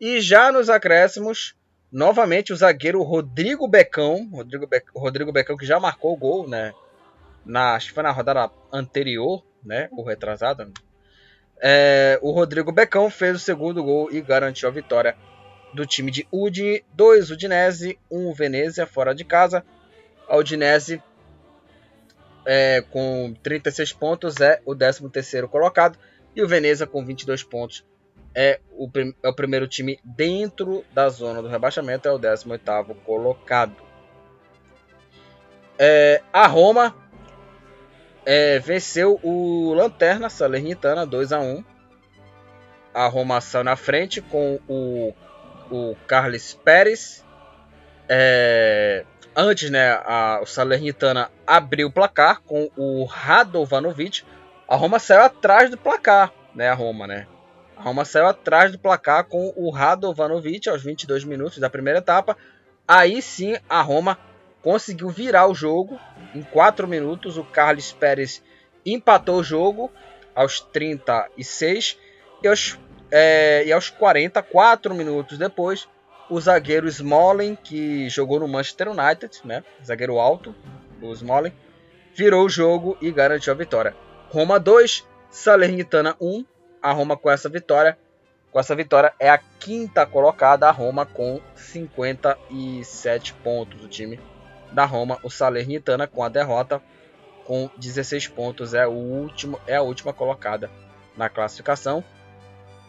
[0.00, 1.54] E já nos acréscimos,
[1.92, 6.74] novamente o zagueiro Rodrigo Becão, Rodrigo, Be Rodrigo Becão que já marcou o gol, né?
[7.44, 9.88] Na, acho que foi na rodada anterior, né?
[9.92, 10.70] Ou retrasada.
[11.62, 15.16] É, o Rodrigo Becão fez o segundo gol e garantiu a vitória
[15.74, 16.84] do time de Udine.
[16.94, 19.64] 2 Udinese, 1 um Venezia fora de casa.
[20.28, 21.02] A Udinese
[22.46, 25.98] é, com 36 pontos é o 13º colocado
[26.34, 27.84] e o Veneza com 22 pontos
[28.34, 28.88] é o,
[29.22, 33.74] é o primeiro time dentro da zona do rebaixamento, é o 18º colocado.
[35.78, 36.94] É, a Roma
[38.32, 41.64] é, venceu o Lanterna Salernitana 2 a 1
[42.94, 45.12] A Roma saiu na frente com o,
[45.68, 47.24] o Carlos Pérez.
[48.08, 49.04] É,
[49.34, 54.22] antes, né, a, o Salernitana abriu o placar com o Radovanovic.
[54.68, 57.26] A Roma saiu atrás do placar, né, a Roma, né?
[57.76, 62.36] A Roma saiu atrás do placar com o Radovanovic aos 22 minutos da primeira etapa.
[62.86, 64.16] Aí sim a Roma
[64.62, 65.98] conseguiu virar o jogo
[66.34, 67.36] em 4 minutos.
[67.36, 68.42] O Carlos Pérez
[68.84, 69.90] empatou o jogo
[70.34, 71.98] aos 36
[72.42, 72.78] e aos,
[73.10, 75.88] é, e aos 44 minutos depois
[76.30, 79.64] o zagueiro Smalling, que jogou no Manchester United, né?
[79.84, 80.54] zagueiro alto,
[81.02, 81.52] o Smalling,
[82.14, 83.96] virou o jogo e garantiu a vitória.
[84.28, 86.44] Roma 2, Salernitana 1,
[86.80, 87.98] a Roma com essa vitória.
[88.52, 93.84] Com essa vitória é a quinta colocada, a Roma com 57 pontos.
[93.84, 94.20] O time
[94.72, 96.80] da Roma, o Salernitana com a derrota
[97.44, 100.70] com 16 pontos é o último, é a última colocada
[101.16, 102.04] na classificação.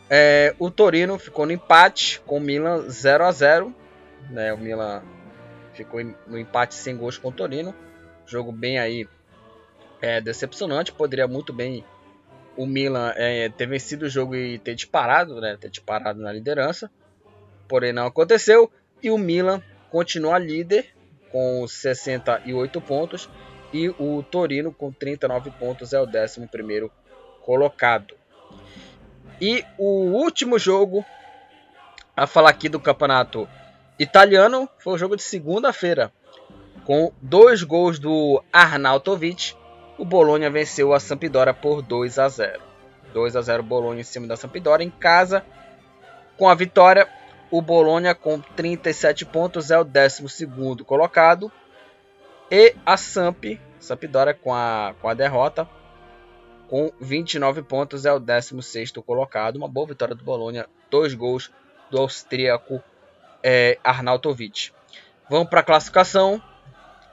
[0.09, 3.75] É, o Torino ficou no empate com o Milan 0 a 0,
[4.29, 4.53] né?
[4.53, 5.01] O Milan
[5.73, 7.73] ficou no empate sem gols com o Torino.
[8.25, 9.07] Jogo bem aí
[10.01, 11.84] é, decepcionante, poderia muito bem
[12.55, 15.57] o Milan é, ter vencido o jogo e ter disparado, né?
[15.59, 16.91] Ter disparado na liderança.
[17.67, 18.71] Porém, não aconteceu.
[19.01, 19.59] E o Milan
[19.89, 20.93] continua líder
[21.32, 23.29] com 68 pontos.
[23.73, 26.91] E o Torino com 39 pontos é o 11
[27.41, 28.15] colocado.
[29.39, 31.05] E o último jogo
[32.15, 33.47] a falar aqui do campeonato
[33.97, 36.11] italiano foi o jogo de segunda-feira.
[36.84, 39.55] Com dois gols do Arnautovic
[40.01, 42.59] o Bolonha venceu a Sampdoria por 2 a 0.
[43.13, 45.45] 2 a 0 Bolonha em cima da Sampdoria em casa.
[46.38, 47.07] Com a vitória,
[47.51, 50.47] o Bolonha com 37 pontos é o 12
[50.85, 51.51] colocado.
[52.49, 55.67] E a Samp, Sampdoria com a, com a derrota,
[56.69, 59.57] com 29 pontos é o 16 colocado.
[59.57, 61.51] Uma boa vitória do Bolonha, dois gols
[61.89, 62.81] do austríaco
[63.43, 64.71] é, Arnautovic.
[65.29, 66.41] Vamos para a classificação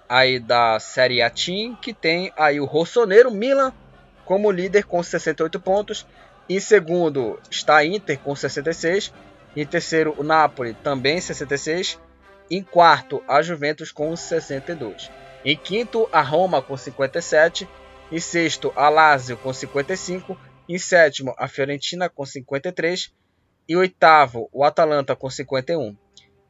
[0.08, 3.72] aí da Série A Team, que tem aí o Rossoneiro Milan
[4.24, 6.06] como líder com 68 pontos.
[6.48, 9.12] Em segundo está a Inter com 66.
[9.60, 11.98] Em terceiro, o Napoli também 66.
[12.48, 15.10] Em quarto, a Juventus com 62.
[15.44, 17.68] Em quinto, a Roma com 57.
[18.12, 20.38] Em sexto, a Lazio com 55.
[20.68, 23.12] Em sétimo, a Fiorentina com 53.
[23.68, 25.96] E oitavo, o Atalanta com 51.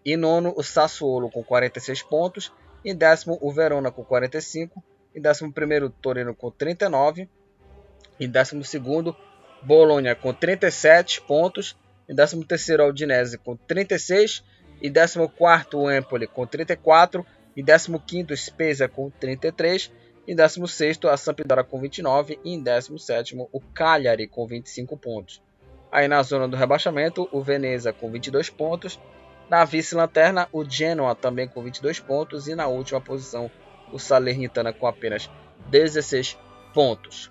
[0.05, 2.53] E nono, o Sassuolo com 46 pontos.
[2.85, 4.85] Em décimo, o Verona com 45.
[5.15, 7.27] Em décimo primeiro, o Torino com 39.
[8.21, 9.17] Em décimo segundo,
[9.63, 11.75] Bolonha com 37 pontos.
[12.09, 14.43] Em décimo terceiro, o Udinese com 36.
[14.81, 17.27] Em décimo quarto, o Empoli com 34.
[17.57, 19.93] Em décimo quinto, o Spezia com 33.
[20.27, 22.39] Em décimo sexto, a Sampdoria com 29.
[22.45, 25.43] E em décimo sétimo, o Cagliari com 25 pontos.
[25.91, 29.01] Aí na zona do rebaixamento, o Veneza com 22 pontos.
[29.49, 32.47] Na vice-lanterna, o Genoa também com 22 pontos.
[32.47, 33.51] E na última posição,
[33.93, 35.31] o Salernitana com apenas
[35.71, 36.39] 16
[36.75, 37.31] pontos.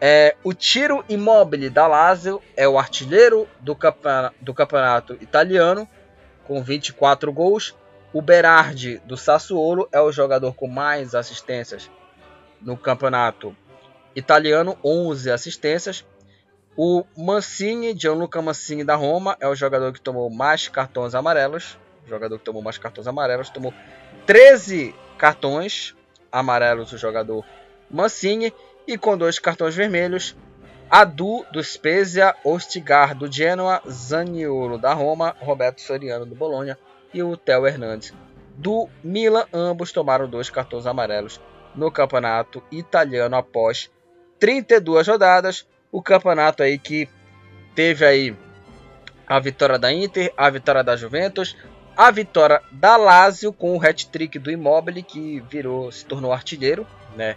[0.00, 5.86] É, o Tiro Immobile da Lazio é o artilheiro do, campeonato, do campeonato italiano,
[6.44, 7.76] com 24 gols.
[8.12, 11.90] O Berardi do Sassuolo é o jogador com mais assistências
[12.60, 13.54] no campeonato
[14.16, 16.04] italiano, 11 assistências.
[16.76, 21.78] O Mancini, Gianluca Mancini da Roma, é o jogador que tomou mais cartões amarelos.
[22.06, 23.74] O jogador que tomou mais cartões amarelos tomou
[24.26, 25.94] 13 cartões
[26.32, 27.44] amarelos o jogador
[27.90, 28.52] Mancini
[28.90, 30.36] e com dois cartões vermelhos
[30.90, 36.76] Adu do Spezia, Ostigar do Genoa, Zaniolo da Roma, Roberto Soriano do Bolonha
[37.14, 38.12] e o Theo Hernandes
[38.56, 39.46] do Milan.
[39.52, 41.40] Ambos tomaram dois cartões amarelos
[41.76, 43.88] no campeonato italiano após
[44.40, 47.08] 32 rodadas o campeonato aí que
[47.74, 48.36] teve aí
[49.26, 51.56] a vitória da Inter, a vitória da Juventus,
[51.96, 56.84] a vitória da Lazio com o hat-trick do Immobile que virou, se tornou artilheiro,
[57.16, 57.36] né,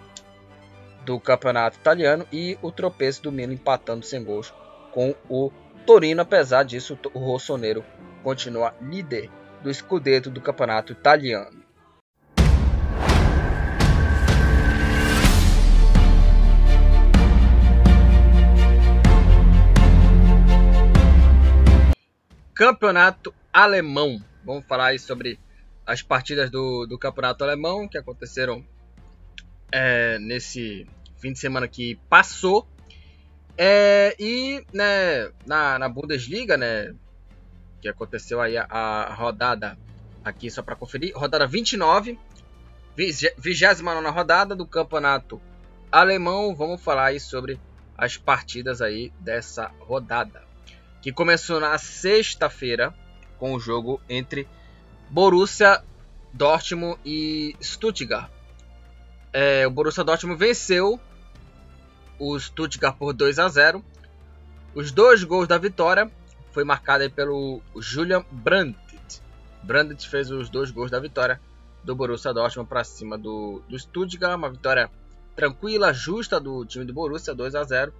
[1.06, 4.54] do campeonato italiano e o tropeço do Milan empatando sem gols
[4.92, 5.52] com o
[5.86, 7.84] Torino, apesar disso o Rossonero
[8.24, 9.30] continua líder
[9.62, 11.64] do Scudetto do campeonato italiano.
[22.54, 24.24] Campeonato Alemão.
[24.46, 25.40] Vamos falar aí sobre
[25.86, 28.64] as partidas do, do Campeonato Alemão que aconteceram
[29.74, 32.68] é, nesse fim de semana que passou.
[33.58, 36.94] É, e né, na, na Bundesliga, né,
[37.82, 39.78] que aconteceu aí a, a rodada
[40.24, 42.18] aqui só para conferir, rodada 29,
[42.96, 45.42] 29 rodada do Campeonato
[45.92, 47.60] alemão, vamos falar aí sobre
[47.98, 50.44] as partidas aí dessa rodada,
[51.02, 52.94] que começou na sexta-feira
[53.38, 54.48] com o jogo entre
[55.10, 55.84] Borussia
[56.32, 58.33] Dortmund e Stuttgart.
[59.34, 61.00] É, o Borussia Dortmund venceu
[62.20, 63.84] o Stuttgart por 2 a 0.
[64.76, 66.10] Os dois gols da vitória
[66.52, 68.78] foi marcado pelo Julian Brandt.
[69.64, 71.42] Brandt fez os dois gols da vitória
[71.84, 74.90] do Borussia Dortmund para cima do, do Stuttgart, uma vitória
[75.36, 77.94] tranquila, justa do time do Borussia, 2 a 0.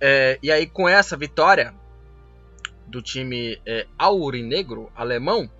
[0.00, 1.74] É, e aí com essa vitória
[2.86, 5.50] do time é, aurinegro alemão,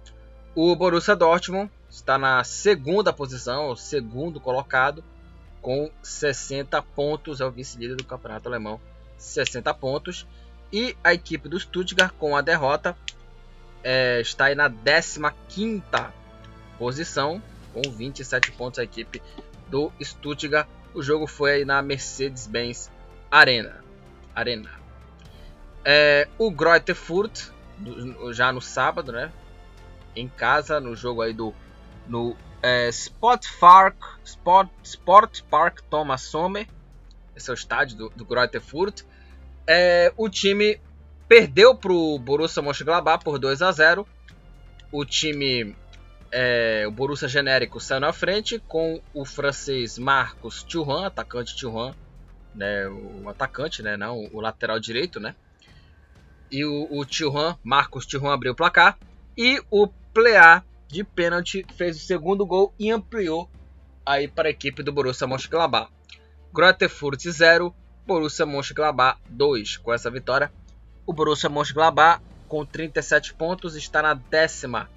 [0.55, 5.03] o Borussia Dortmund está na segunda posição, o segundo colocado,
[5.63, 8.79] com 60 pontos, é o vice-líder do campeonato alemão,
[9.17, 10.27] 60 pontos.
[10.71, 12.95] E a equipe do Stuttgart, com a derrota,
[13.83, 14.71] é, está aí na
[15.49, 15.83] 15
[16.79, 17.43] posição,
[17.73, 19.23] com 27 pontos a equipe
[19.69, 20.69] do Stuttgart.
[20.93, 22.91] O jogo foi aí na Mercedes-Benz
[23.31, 23.83] Arena.
[24.35, 24.71] Arena.
[25.83, 27.49] É, o Greuther Furt,
[28.33, 29.33] já no sábado, né?
[30.15, 31.55] Em casa, no jogo aí do
[32.09, 36.67] no é, Sport, Park, Sport, Sport Park Thomas Sommer.
[37.35, 39.03] Esse é o estádio do, do Greuther Furt.
[39.67, 40.81] É, o time
[41.29, 44.07] perdeu para o Borussia Mönchengladbach por 2 a 0.
[44.91, 45.77] O time,
[46.31, 51.95] é, o Borussia genérico, saiu na frente com o francês Marcos Thuram, atacante Thuram,
[52.55, 55.35] né, o atacante, né, não o lateral direito, né?
[56.51, 58.97] E o, o Thuram, Marcos Thuram abriu o placar
[59.37, 63.51] e o Plea de pênalti fez o segundo gol e ampliou
[64.05, 65.91] aí para a equipe do Borussia Mönchengladbach.
[66.55, 67.75] Greuther Furt 0,
[68.07, 69.79] Borussia Mönchengladbach 2.
[69.79, 70.53] Com essa vitória,
[71.05, 74.89] o Borussia Mönchengladbach com 37 pontos está na décima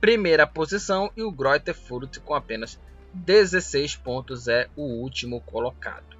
[0.00, 2.78] primeira posição e o Greuther Furt com apenas
[3.12, 6.16] 16 pontos é o último colocado.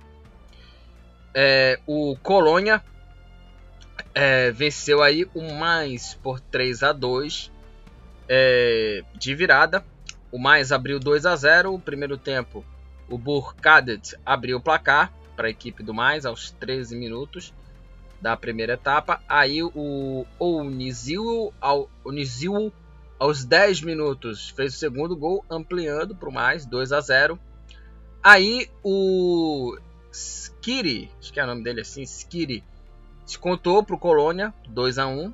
[1.34, 2.82] É, o Colônia
[4.14, 7.50] é, venceu aí o mais por 3 a 2
[8.28, 9.84] é, de virada.
[10.30, 12.64] O mais abriu 2 a 0 O primeiro tempo,
[13.08, 17.52] o Burkadet abriu o placar para a equipe do mais aos 13 minutos
[18.20, 19.20] da primeira etapa.
[19.28, 22.72] Aí o Onizil, ao, Onizil
[23.18, 27.38] aos 10 minutos fez o segundo gol, ampliando para o mais 2 a 0.
[28.22, 29.76] Aí o
[30.10, 32.64] Skiri, acho que é o nome dele assim, Skiri,
[33.24, 35.32] descontou para o Colônia 2 a 1.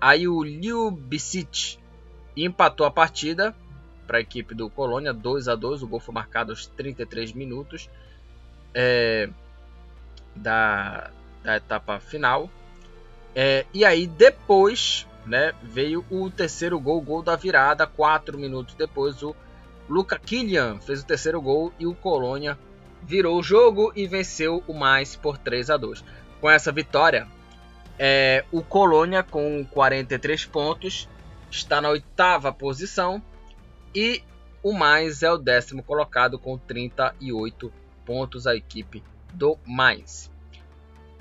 [0.00, 1.78] Aí o Ljubicic
[2.36, 3.54] empatou a partida
[4.06, 7.88] para a equipe do Colônia 2 a 2 O gol foi marcado aos 33 minutos
[8.74, 9.28] é,
[10.34, 11.10] da,
[11.42, 12.50] da etapa final.
[13.34, 17.86] É, e aí depois né, veio o terceiro gol, o gol da virada.
[17.86, 19.34] Quatro minutos depois, o
[19.88, 22.58] Luca Killian fez o terceiro gol e o Colônia
[23.02, 26.02] virou o jogo e venceu o mais por 3 a 2
[26.40, 27.26] Com essa vitória,
[27.98, 31.08] é, o Colônia com 43 pontos
[31.54, 33.22] está na oitava posição
[33.94, 34.22] e
[34.62, 37.72] o mais é o décimo colocado com 38
[38.04, 39.02] pontos a equipe
[39.32, 40.30] do mais.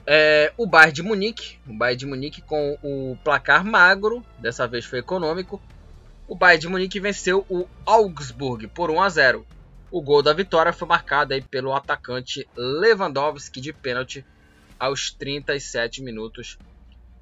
[0.06, 4.86] É, o Bayern de Munique, o Bayern de Munique com o placar magro, dessa vez
[4.86, 5.62] foi econômico.
[6.28, 9.48] O Bayern de Munique venceu o Augsburg por 1 a 0.
[9.92, 14.26] O gol da vitória foi marcado aí pelo atacante Lewandowski de pênalti
[14.80, 16.58] aos 37 minutos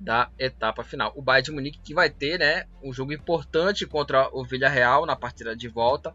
[0.02, 1.14] da etapa final.
[1.16, 5.16] O Bayern de Munique que vai ter né, um jogo importante contra o Villarreal na
[5.16, 6.14] partida de volta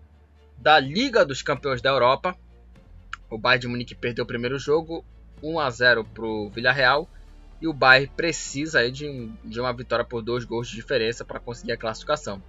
[0.59, 2.37] da Liga dos Campeões da Europa.
[3.31, 5.05] O Bayern de Munique perdeu o primeiro jogo
[5.41, 7.09] 1 a 0 para o Villarreal
[7.63, 11.39] e o Bayern precisa aí de, de uma vitória por dois gols de diferença para
[11.39, 12.43] conseguir a classificação.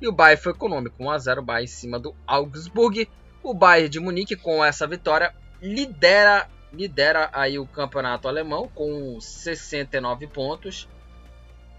[0.00, 3.08] E o Bayern foi econômico, 1 a 0 o Bayern em cima do Augsburg.
[3.42, 10.26] O Bayern de Munique com essa vitória lidera lidera aí o campeonato alemão com 69
[10.28, 10.88] pontos.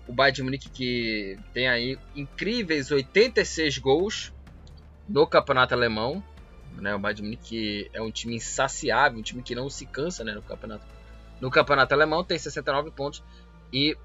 [0.08, 4.34] O Bayern de Munique que tem aí incríveis 86 gols
[5.08, 6.24] no campeonato alemão.
[6.74, 6.94] Né?
[6.94, 10.34] O Bayern de Munique é um time insaciável, um time que não se cansa né,
[10.34, 10.86] no campeonato.
[11.40, 13.24] No campeonato alemão tem 69 pontos
[13.74, 13.98] e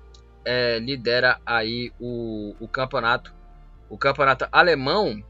[0.45, 3.35] é, lidera aí o, o campeonato.
[3.89, 5.23] O campeonato alemão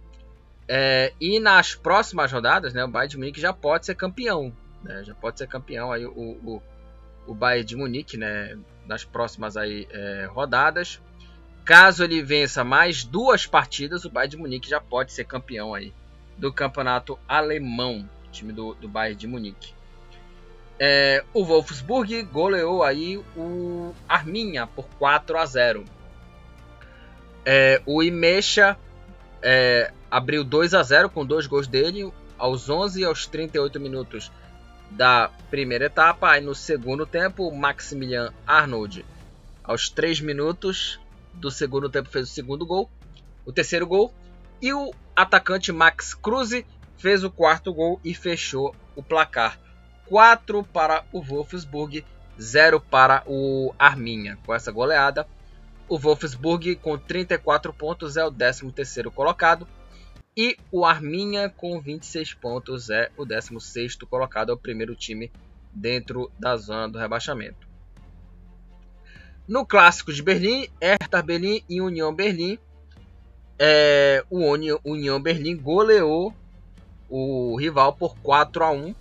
[0.68, 4.54] é, e nas próximas rodadas, né, o Bayern de Munique já pode ser campeão
[4.87, 5.05] né?
[5.05, 6.62] Já pode ser campeão aí o, o,
[7.26, 8.57] o Bayern de Munique, né?
[8.87, 11.01] Nas próximas aí, é, rodadas.
[11.64, 15.93] Caso ele vença mais duas partidas, o Bayern de Munique já pode ser campeão aí
[16.39, 19.74] do campeonato alemão, time do, do Bayern de Munique.
[20.78, 25.84] É, o Wolfsburg goleou aí o Arminha por 4 a 0.
[27.45, 28.76] É, o Imecha
[29.43, 34.30] é, abriu 2 a 0 com dois gols dele aos 11 e aos 38 minutos
[34.91, 36.30] da primeira etapa.
[36.30, 39.05] Aí no segundo tempo, Maximilian Arnold,
[39.62, 41.01] aos 3 minutos
[41.34, 42.91] do segundo tempo, fez o segundo gol,
[43.45, 44.12] o terceiro gol.
[44.61, 46.64] E o atacante Max Cruz
[46.97, 49.59] fez o quarto gol e fechou o placar.
[50.07, 52.05] 4 para o Wolfsburg,
[52.41, 54.39] 0 para o Arminha.
[54.47, 55.26] Com essa goleada,
[55.89, 59.66] o Wolfsburg com 34 pontos é o 13º colocado
[60.37, 65.32] e o Arminha com 26 pontos é o 16º colocado, é o primeiro time
[65.72, 67.66] dentro da zona do rebaixamento.
[69.49, 72.59] No clássico de Berlim, Hertha Berlim e União Berlim,
[73.59, 74.41] é, o
[74.84, 76.34] União Berlim goleou
[77.09, 78.95] o rival por 4 a 1.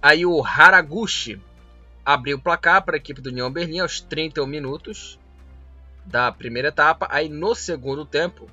[0.00, 1.40] Aí o Haraguchi
[2.04, 5.18] abriu o placar para a equipe do União Berlim aos 31 minutos
[6.06, 7.06] da primeira etapa.
[7.10, 8.48] Aí no segundo tempo,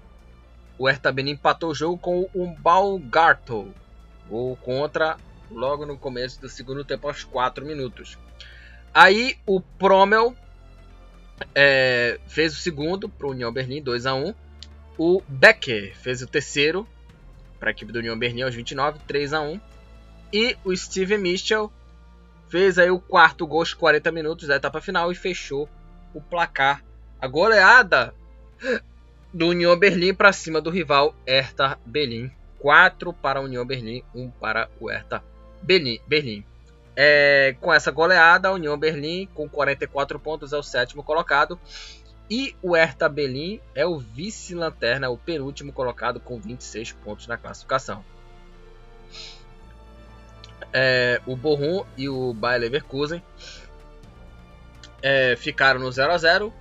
[0.81, 3.71] o Hertha Berlim empatou o jogo com o Baumgartel.
[4.27, 5.15] Gol contra
[5.51, 8.17] logo no começo do segundo tempo, aos 4 minutos.
[8.91, 10.35] Aí o Promel
[11.53, 14.33] é, fez o segundo para o União Berlim, 2 a 1
[14.97, 16.87] O Becker fez o terceiro
[17.59, 19.61] para a equipe do União Berlim aos 29, 3 a 1
[20.33, 21.71] E o Steven Mitchell
[22.49, 25.69] fez aí o quarto gol aos 40 minutos da etapa final e fechou
[26.11, 26.83] o placar.
[27.21, 28.15] A goleada
[29.33, 32.31] do União Berlim para cima do rival Hertha Berlim.
[32.59, 35.23] 4 para a União Berlim, 1 para o Hertha
[35.63, 36.45] Berlim.
[36.95, 41.59] É, com essa goleada, a União Berlim com 44 pontos é o sétimo colocado.
[42.29, 48.05] E o Hertha Berlim é o vice-lanterna, o penúltimo colocado com 26 pontos na classificação.
[50.71, 53.21] É, o Bochum e o Bayer Leverkusen
[55.01, 56.53] é, ficaram no 0 a 0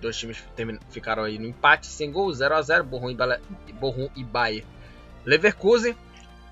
[0.00, 0.42] Dois times
[0.90, 4.64] ficaram aí no empate, sem gol, 0 a 0 Bochum e, Bochum e Bayer
[5.24, 5.96] Leverkusen.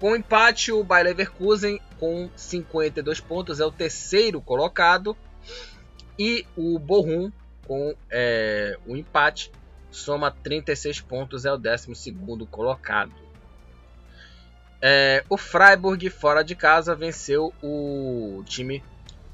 [0.01, 5.17] Com empate, o Bayer Leverkusen com 52 pontos é o terceiro colocado.
[6.19, 7.31] E o Bochum
[7.67, 9.51] com é, o empate
[9.91, 11.93] soma 36 pontos, é o 12
[12.51, 13.13] colocado.
[14.81, 18.85] É, o Freiburg, fora de casa, venceu o time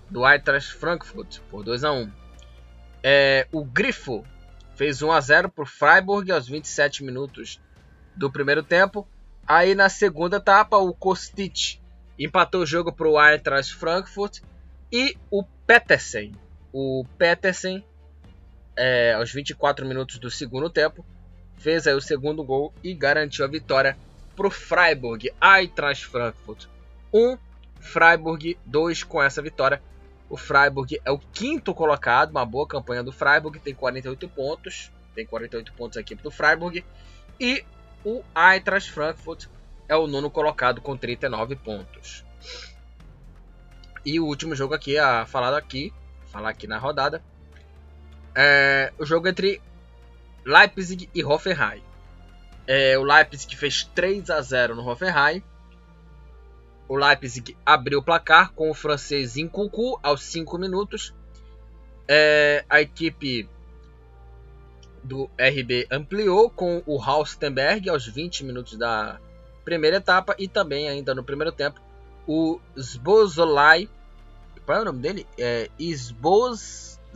[0.08, 2.21] do Eintracht Frankfurt por 2 a 1
[3.02, 4.24] é, O Grifo
[4.74, 7.60] fez 1 a 0 para o Freiburg aos 27 minutos
[8.16, 9.06] do primeiro tempo.
[9.46, 11.78] Aí na segunda etapa, o Kostic
[12.18, 14.40] empatou o jogo para o Eintracht Frankfurt.
[14.90, 16.32] E o Petersen,
[16.72, 17.84] o Petersen,
[18.76, 21.04] é, aos 24 minutos do segundo tempo,
[21.56, 23.96] fez aí o segundo gol e garantiu a vitória
[24.36, 25.30] para o Freiburg.
[25.40, 26.66] Eintracht Frankfurt
[27.12, 27.38] 1,
[27.80, 29.82] Freiburg 2 com essa vitória.
[30.32, 34.90] O Freiburg é o quinto colocado, uma boa campanha do Freiburg, tem 48 pontos.
[35.14, 36.82] Tem 48 pontos aqui para o Freiburg.
[37.38, 37.62] E
[38.02, 39.44] o Eintracht Frankfurt
[39.86, 42.24] é o nono colocado com 39 pontos.
[44.06, 45.92] E o último jogo aqui, a falar aqui,
[46.28, 47.22] falar aqui na rodada,
[48.34, 49.60] é o jogo entre
[50.46, 51.82] Leipzig e Hoffenheim.
[52.66, 55.42] É, o Leipzig fez 3 a 0 no Hoffenheim.
[56.92, 61.14] O Leipzig abriu o placar com o francês Nkunku aos 5 minutos.
[62.06, 63.48] É, a equipe
[65.02, 69.18] do RB ampliou com o Haustenberg aos 20 minutos da
[69.64, 71.80] primeira etapa e também ainda no primeiro tempo
[72.26, 73.88] o Sbozolai
[74.66, 75.26] qual é o nome dele?
[75.38, 77.06] É Sbozlai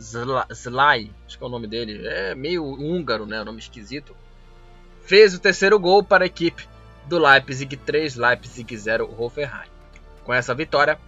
[1.27, 3.39] acho que é o nome dele é meio húngaro, né?
[3.43, 4.17] O nome esquisito
[5.03, 6.67] fez o terceiro gol para a equipe
[7.07, 9.69] do Leipzig 3 Leipzig 0 Hoffenheim
[10.23, 10.99] com essa vitória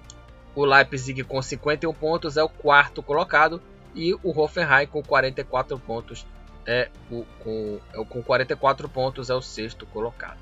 [0.55, 3.61] o Leipzig com 51 pontos é o quarto colocado
[3.95, 6.25] e o Hoffenheim com 44 pontos
[6.65, 10.37] é o, com, é, com 44 pontos é o sexto colocado.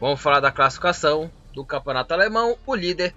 [0.00, 2.58] Vamos falar da classificação do campeonato alemão.
[2.66, 3.14] O líder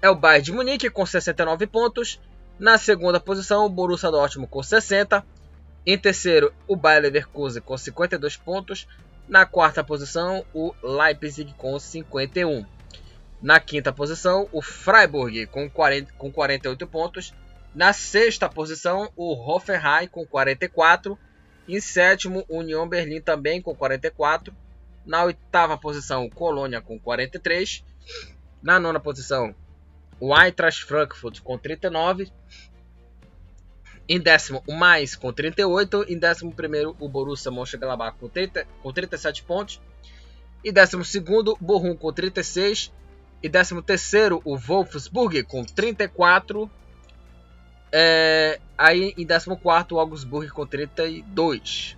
[0.00, 2.20] é o Bayern de Munique com 69 pontos.
[2.58, 5.24] Na segunda posição, o Borussia Dortmund com 60.
[5.86, 8.86] Em terceiro, o Bayer Leverkusen com 52 pontos.
[9.28, 12.64] Na quarta posição, o Leipzig com 51.
[13.42, 17.34] Na quinta posição, o Freiburg com, 40, com 48 pontos.
[17.74, 21.18] Na sexta posição, o Hoffenheim com 44.
[21.68, 24.54] Em sétimo, União Berlim também com 44.
[25.04, 27.84] Na oitava posição, Colônia com 43.
[28.62, 29.54] Na nona posição,
[30.18, 32.32] o Eintracht Frankfurt com 39.
[34.08, 36.06] Em décimo, o Mais com 38.
[36.08, 39.80] Em décimo primeiro, o Borussia Mönchengladbach com, 30, com 37 pontos.
[40.64, 42.92] Em décimo segundo, o Bochum com 36.
[43.42, 46.68] E décimo terceiro, o Wolfsburg com 34.
[47.92, 49.58] É, aí em 14
[49.92, 51.96] o Augsburg com 32.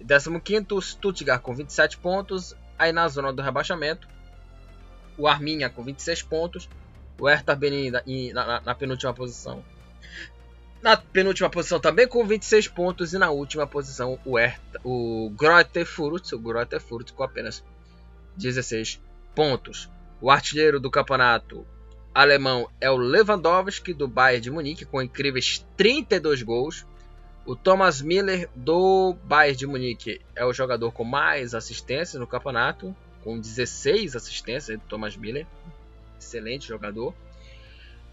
[0.00, 2.54] Em 15 o Stuttgart com 27 pontos.
[2.78, 4.06] Aí na zona do rebaixamento,
[5.16, 6.68] o Arminia com 26 pontos.
[7.18, 8.02] O Hertha Berlim na,
[8.32, 9.64] na, na, penúltima posição.
[10.80, 15.32] Na penúltima posição também com 26 pontos e na última posição o Hertha, o
[15.84, 17.64] Fürth, o com apenas
[18.36, 19.00] 16
[19.34, 19.90] pontos.
[20.20, 21.66] O artilheiro do campeonato
[22.14, 26.86] alemão é o Lewandowski do Bayern de Munique com incríveis 32 gols.
[27.44, 32.94] O Thomas Miller do Bayern de Munique é o jogador com mais assistências no campeonato,
[33.24, 35.46] com 16 assistências do Thomas Miller.
[36.20, 37.14] Excelente jogador.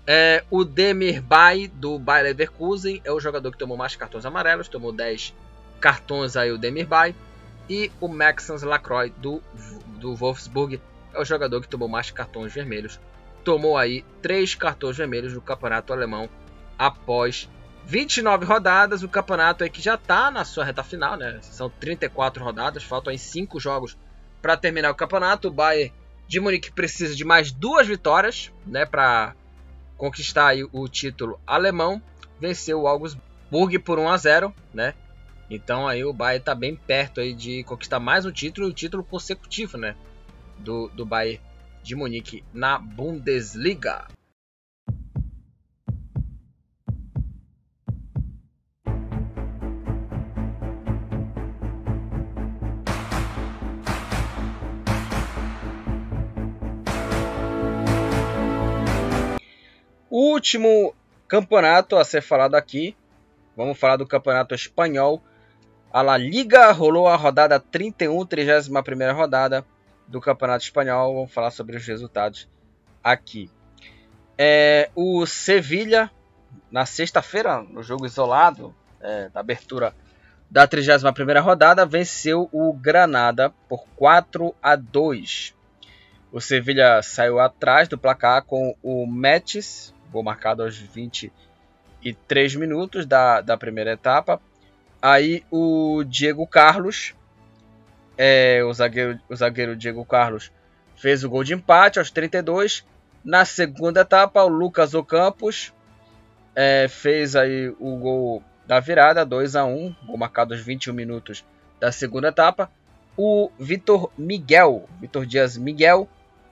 [0.07, 4.67] É, o Demir Bay do Bayer Leverkusen é o jogador que tomou mais cartões amarelos,
[4.67, 5.33] tomou 10
[5.79, 7.15] cartões aí o Demir Bay.
[7.67, 9.41] E o Maxence Lacroix do,
[9.99, 10.79] do Wolfsburg
[11.13, 12.99] é o jogador que tomou mais cartões vermelhos.
[13.43, 16.29] Tomou aí 3 cartões vermelhos no campeonato alemão
[16.77, 17.49] após
[17.85, 19.01] 29 rodadas.
[19.01, 21.39] O campeonato é que já está na sua reta final, né?
[21.41, 23.97] São 34 rodadas, faltam aí 5 jogos
[24.39, 25.47] para terminar o campeonato.
[25.47, 25.91] O Bayern
[26.27, 29.35] de Munique precisa de mais duas vitórias, né, para
[29.97, 32.01] conquistar o título alemão.
[32.39, 34.93] Venceu o Augsburg por 1 a 0, né?
[35.49, 39.03] Então aí o Bayern está bem perto aí de conquistar mais um título, um título
[39.03, 39.95] consecutivo, né,
[40.57, 41.39] do do Bayern
[41.83, 44.07] de Munique na Bundesliga.
[60.17, 60.95] Último
[61.27, 62.95] campeonato a ser falado aqui,
[63.53, 65.21] vamos falar do campeonato espanhol.
[65.91, 69.65] A La Liga rolou a rodada 31, 31 rodada
[70.07, 71.15] do campeonato espanhol.
[71.15, 72.47] Vamos falar sobre os resultados
[73.03, 73.51] aqui.
[74.37, 76.09] É, o Sevilha,
[76.71, 79.93] na sexta-feira, no jogo isolado é, da abertura
[80.49, 85.53] da 31 rodada, venceu o Granada por 4 a 2.
[86.31, 93.41] O Sevilha saiu atrás do placar com o Metis gol marcado aos 23 minutos da,
[93.41, 94.41] da primeira etapa.
[95.01, 97.13] Aí o Diego Carlos,
[98.17, 100.51] é, o, zagueiro, o zagueiro Diego Carlos,
[100.95, 102.85] fez o gol de empate aos 32.
[103.23, 105.73] Na segunda etapa, o Lucas Ocampos
[106.55, 111.45] é, fez aí o gol da virada, 2 a 1 gol marcado aos 21 minutos
[111.79, 112.71] da segunda etapa.
[113.17, 116.07] O Vitor Miguel, Vitor Dias Miguel,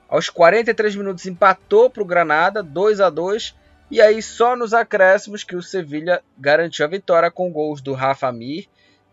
[0.08, 3.54] aos 43 minutos empatou para o Granada, 2 a 2
[3.90, 8.30] E aí só nos acréscimos que o Sevilha garantiu a vitória com gols do Rafa
[8.32, 8.66] Mir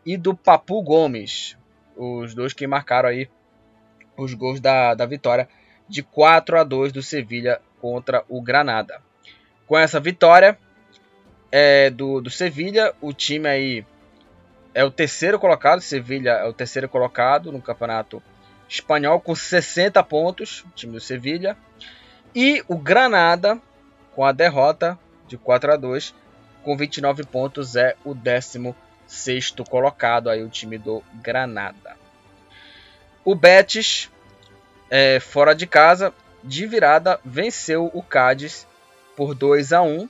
[0.05, 1.57] e do Papu Gomes.
[1.95, 3.29] Os dois que marcaram aí
[4.17, 5.47] os gols da, da vitória
[5.87, 9.01] de 4 a 2 do Sevilha contra o Granada.
[9.67, 10.57] Com essa vitória
[11.51, 13.85] é, do, do Sevilha, o time aí
[14.73, 15.81] é o terceiro colocado.
[15.81, 18.23] Sevilha é o terceiro colocado no campeonato
[18.71, 21.57] espanhol com 60 pontos, time do Sevilha.
[22.33, 23.59] E o Granada,
[24.15, 26.15] com a derrota de 4 a 2,
[26.63, 31.97] com 29 pontos, é o 16 colocado, aí o time do Granada.
[33.25, 34.09] O Betis,
[34.89, 38.65] é, fora de casa, de virada, venceu o Cádiz
[39.17, 40.09] por 2 a 1.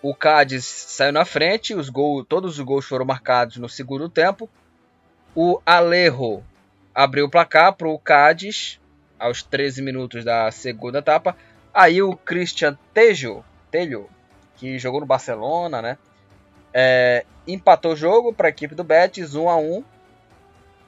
[0.00, 4.48] O Cádiz saiu na frente, os gols, todos os gols foram marcados no segundo tempo.
[5.34, 6.42] O Alejo
[6.96, 8.80] abriu o placar para o Cádiz
[9.18, 11.36] aos 13 minutos da segunda etapa.
[11.74, 14.08] Aí o Christian Tejo, Telho,
[14.56, 15.98] que jogou no Barcelona, né?
[16.72, 19.84] É, empatou o jogo para a equipe do Betis 1 a 1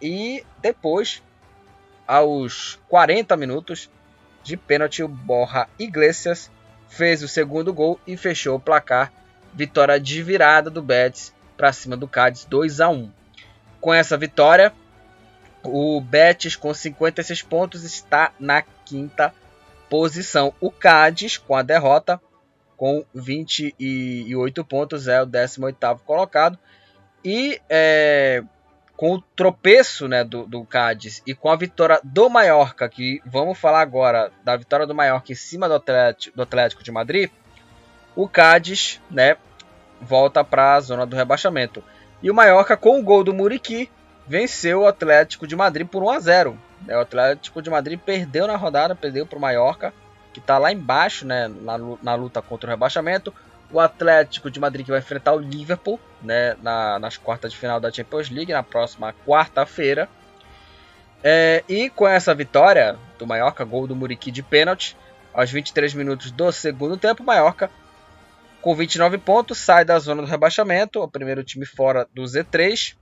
[0.00, 1.22] e depois
[2.06, 3.90] aos 40 minutos
[4.42, 6.50] de pênalti o Borja Iglesias
[6.88, 9.12] fez o segundo gol e fechou o placar.
[9.52, 13.10] Vitória de virada do Betis para cima do Cádiz 2 a 1.
[13.78, 14.72] Com essa vitória,
[15.64, 19.34] o Betis, com 56 pontos, está na quinta
[19.88, 20.52] posição.
[20.60, 22.20] O Cádiz, com a derrota,
[22.76, 26.58] com 28 pontos, é o 18º colocado.
[27.24, 28.42] E é,
[28.96, 33.58] com o tropeço né, do, do Cádiz e com a vitória do Mallorca, que vamos
[33.58, 37.30] falar agora da vitória do Mallorca em cima do Atlético, do Atlético de Madrid,
[38.16, 39.36] o Cádiz né,
[40.00, 41.82] volta para a zona do rebaixamento.
[42.20, 43.88] E o Mallorca, com o gol do Muriqui,
[44.28, 46.58] venceu o Atlético de Madrid por 1 a 0.
[46.86, 49.92] É, o Atlético de Madrid perdeu na rodada, perdeu para o Mallorca,
[50.32, 51.50] que está lá embaixo, né,
[52.02, 53.32] na, luta contra o rebaixamento.
[53.72, 57.80] O Atlético de Madrid que vai enfrentar o Liverpool, né, na, nas quartas de final
[57.80, 60.08] da Champions League na próxima quarta-feira.
[61.24, 64.96] É, e com essa vitória do Mallorca, gol do Muriqui de pênalti,
[65.34, 67.70] aos 23 minutos do segundo tempo, Mallorca
[68.60, 72.97] com 29 pontos sai da zona do rebaixamento, o primeiro time fora do Z3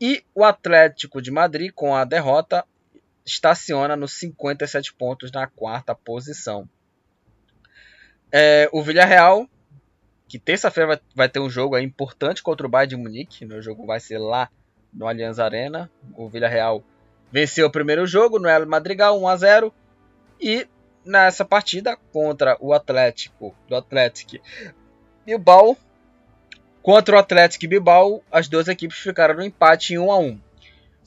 [0.00, 2.64] e o Atlético de Madrid, com a derrota,
[3.24, 6.68] estaciona nos 57 pontos na quarta posição.
[8.32, 9.46] É, o Villarreal,
[10.26, 13.44] que terça-feira vai, ter um jogo importante contra o Bayern de Munique.
[13.44, 13.56] Né?
[13.56, 14.48] O jogo vai ser lá
[14.92, 15.90] no Allianz Arena.
[16.14, 16.82] O Villarreal
[17.30, 19.74] venceu o primeiro jogo no El Madrigal 1 a 0
[20.40, 20.66] e
[21.04, 24.42] nessa partida contra o Atlético do Atlético
[25.24, 25.76] Bilbao
[26.82, 30.40] contra o Atlético Bilbao, as duas equipes ficaram no empate em 1 a 1.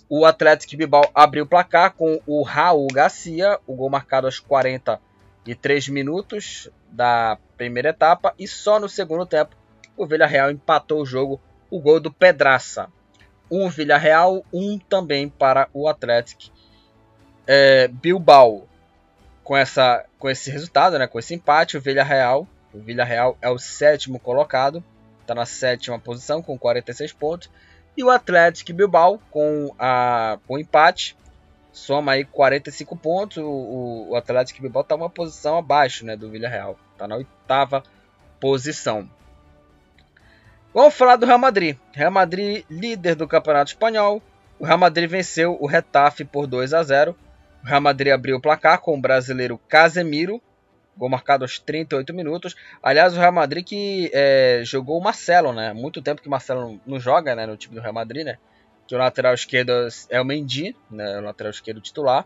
[0.10, 5.90] O Atlético Bilbao abriu o placar com o Raul Garcia, o gol marcado aos 43
[5.90, 9.56] minutos da primeira etapa e só no segundo tempo
[9.98, 12.90] o Villarreal empatou o jogo, o gol do Pedraça.
[13.50, 16.44] Um Villarreal, um também para o Atlético
[17.48, 18.68] é, Bilbao.
[19.44, 23.60] Com, essa, com esse resultado, né, com esse empate, o Villarreal, o Villarreal é o
[23.60, 24.82] sétimo colocado,
[25.24, 27.50] está na sétima posição com 46 pontos.
[27.96, 31.16] E o Atlético Bilbao, com a, o empate,
[31.72, 33.38] soma aí 45 pontos.
[33.38, 36.78] O, o Atlético Bilbao está uma posição abaixo né, do Villarreal.
[36.94, 37.84] Está na oitava
[38.40, 39.10] posição.
[40.74, 41.78] Vamos falar do Real Madrid.
[41.92, 44.22] Real Madrid, líder do Campeonato Espanhol.
[44.60, 47.16] O Real Madrid venceu o Retafe por 2 a 0.
[47.64, 50.42] O Real Madrid abriu o placar com o brasileiro Casemiro,
[50.96, 52.56] Gol marcado aos 38 minutos.
[52.82, 55.74] Aliás, o Real Madrid que é, jogou o Marcelo, né?
[55.74, 58.38] Muito tempo que o Marcelo não joga né, no time do Real Madrid, né?
[58.88, 59.72] Que o lateral esquerdo
[60.10, 61.20] é o Mendy, né?
[61.20, 62.26] O lateral esquerdo titular.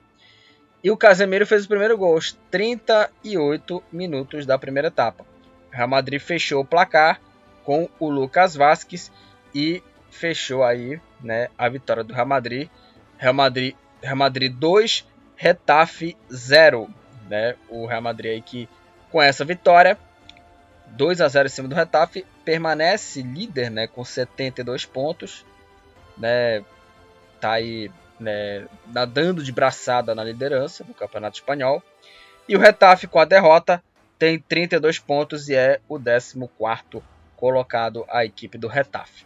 [0.83, 5.25] E o Casemiro fez o primeiro gol aos 38 minutos da primeira etapa.
[5.71, 7.19] O Real Madrid fechou o placar
[7.63, 9.11] com o Lucas Vasquez
[9.53, 12.69] e fechou aí, né, a vitória do Real Madrid.
[13.17, 16.87] Real Madrid, Real Madrid 2, Retafe 0
[17.29, 17.55] né?
[17.69, 18.69] O Real Madrid aí que
[19.11, 19.97] com essa vitória
[20.87, 25.45] 2 a 0 em cima do Retafe permanece líder, né, com 72 pontos,
[26.17, 26.63] né?
[27.39, 31.83] Tá aí, né, nadando de braçada na liderança do Campeonato Espanhol.
[32.47, 33.83] E o Retafe com a derrota
[34.17, 37.03] tem 32 pontos e é o 14º
[37.35, 39.25] colocado a equipe do Retafe.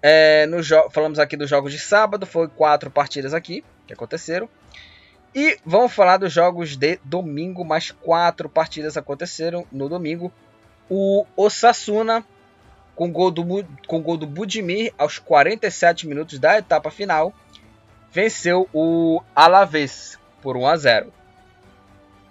[0.00, 4.48] É, no falamos aqui dos jogos de sábado, foi quatro partidas aqui que aconteceram.
[5.34, 10.32] E vamos falar dos jogos de domingo, mais quatro partidas aconteceram no domingo.
[10.88, 12.24] O Osasuna,
[12.94, 13.44] com gol do,
[13.88, 17.34] com gol do Budimir aos 47 minutos da etapa final,
[18.12, 21.12] venceu o Alavés por 1 a 0.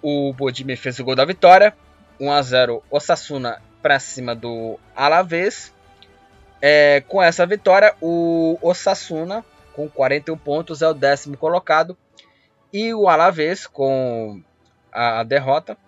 [0.00, 1.76] O Budimir fez o gol da vitória,
[2.18, 5.74] 1 a 0 Osasuna para cima do Alavés.
[6.62, 9.44] É, com essa vitória, o Osasuna,
[9.74, 11.94] com 41 pontos, é o décimo colocado
[12.74, 14.42] e o Alavés, com
[14.90, 15.78] a, derrota,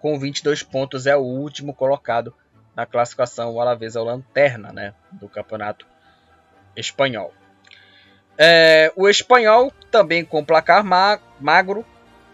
[0.00, 2.34] com 22 pontos, é o último colocado
[2.74, 3.52] na classificação.
[3.52, 5.86] O Alavés é o lanterna né, do campeonato
[6.76, 7.32] espanhol.
[8.36, 11.86] É, o espanhol, também com placar ma magro,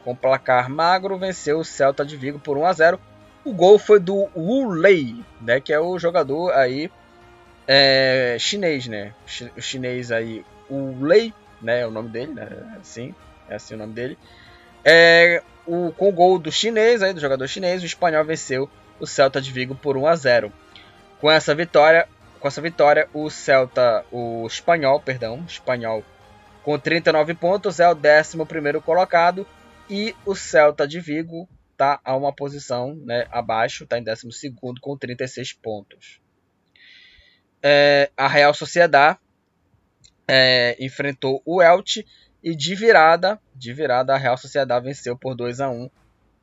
[0.05, 3.01] com placar magro, venceu o Celta de Vigo por 1 a 0.
[3.45, 6.91] O gol foi do Wu Lei, né, que é o jogador aí
[7.69, 9.12] é, chinês, né?
[9.55, 12.49] O chinês aí, o Lei, né, é o nome dele, né?
[12.81, 13.15] Assim,
[13.51, 14.16] é assim o nome dele.
[14.85, 19.06] É, o, com o gol do chinês, aí, do jogador chinês, o espanhol venceu o
[19.06, 20.52] Celta de Vigo por 1 a 0.
[21.20, 22.09] Com essa vitória,
[22.39, 26.02] com essa vitória, o Celta, o espanhol, perdão, espanhol
[26.62, 29.47] com 39 pontos é o 11º colocado
[29.89, 34.97] e o Celta de Vigo está a uma posição né, abaixo, está em 12º com
[34.97, 36.20] 36 pontos.
[37.62, 39.18] É, a Real Sociedade
[40.28, 42.06] é, enfrentou o Elche
[42.43, 45.91] e de virada, de virada a Real Sociedade venceu por 2 a 1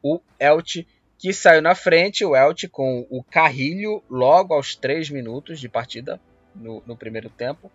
[0.04, 0.88] o Elche,
[1.18, 6.20] que saiu na frente, o Elche com o Carrilho logo aos 3 minutos de partida
[6.56, 7.72] no, no primeiro tempo.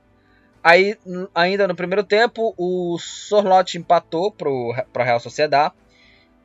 [0.62, 0.96] Aí,
[1.34, 5.74] ainda no primeiro tempo, o Sorlote empatou para a Real Sociedade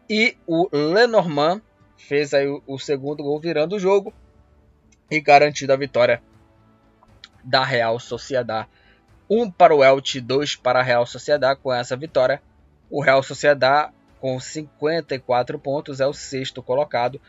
[0.09, 1.61] e o Lenormand
[1.97, 4.11] fez aí o, o segundo gol virando o jogo
[5.11, 6.21] e garantindo a vitória
[7.43, 8.67] da Real Sociedade
[9.29, 11.59] 1 para o Elche, 2 para a Real Sociedade.
[11.61, 12.41] Com essa vitória,
[12.89, 17.21] o Real Sociedade com 54 pontos é o sexto colocado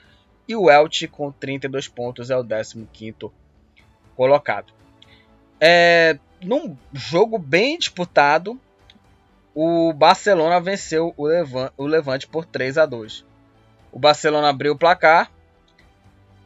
[0.46, 3.30] e o Elche com 32 pontos é o 15º
[4.16, 4.72] colocado.
[5.60, 8.58] É, num jogo bem disputado,
[9.54, 13.24] o Barcelona venceu o Levante, o Levante por 3 a 2.
[13.92, 15.30] O Barcelona abriu o placar.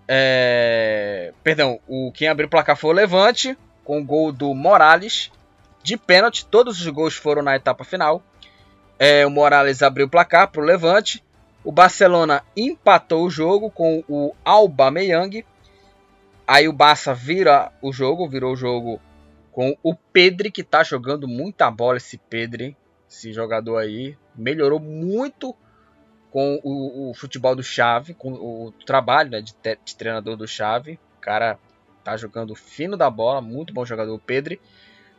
[0.09, 5.31] É, perdão, o quem abriu o placar foi o Levante com o gol do Morales
[5.83, 6.47] de pênalti.
[6.47, 8.23] Todos os gols foram na etapa final.
[8.99, 11.23] É, o Morales abriu o placar para o Levante.
[11.65, 15.45] O Barcelona empatou o jogo com o Aubameyang.
[16.47, 19.01] Aí o Barça vira o jogo, virou o jogo
[19.53, 22.77] com o Pedri, que está jogando muita bola esse Pedri,
[23.09, 24.17] esse jogador aí.
[24.35, 25.55] Melhorou muito
[26.31, 29.55] com o, o futebol do Chave, com o trabalho né, de,
[29.85, 30.99] de, treinador do Chave.
[31.19, 31.59] O cara
[32.03, 34.59] tá jogando fino da bola, muito bom jogador o Pedro.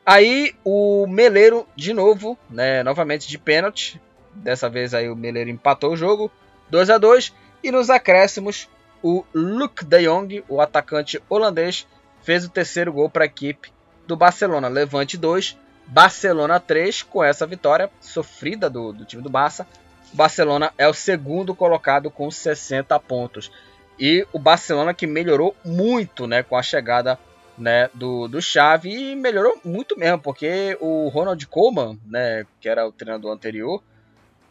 [0.06, 4.02] Aí o Meleiro de novo, né, novamente de pênalti.
[4.36, 6.32] Dessa vez aí o Meleiro empatou o jogo,
[6.70, 8.68] 2 a 2 e nos acréscimos
[9.02, 11.86] o Luke de Jong, o atacante holandês,
[12.24, 13.72] fez o terceiro gol para a equipe
[14.08, 14.68] do Barcelona.
[14.68, 17.04] Levante 2, Barcelona 3.
[17.04, 19.68] Com essa vitória sofrida do, do time do Barça,
[20.14, 23.52] o Barcelona é o segundo colocado com 60 pontos.
[24.00, 27.20] E o Barcelona que melhorou muito né, com a chegada
[27.58, 32.88] né, do, do Xavi e melhorou muito mesmo, porque o Ronald Koeman, né, que era
[32.88, 33.84] o treinador anterior,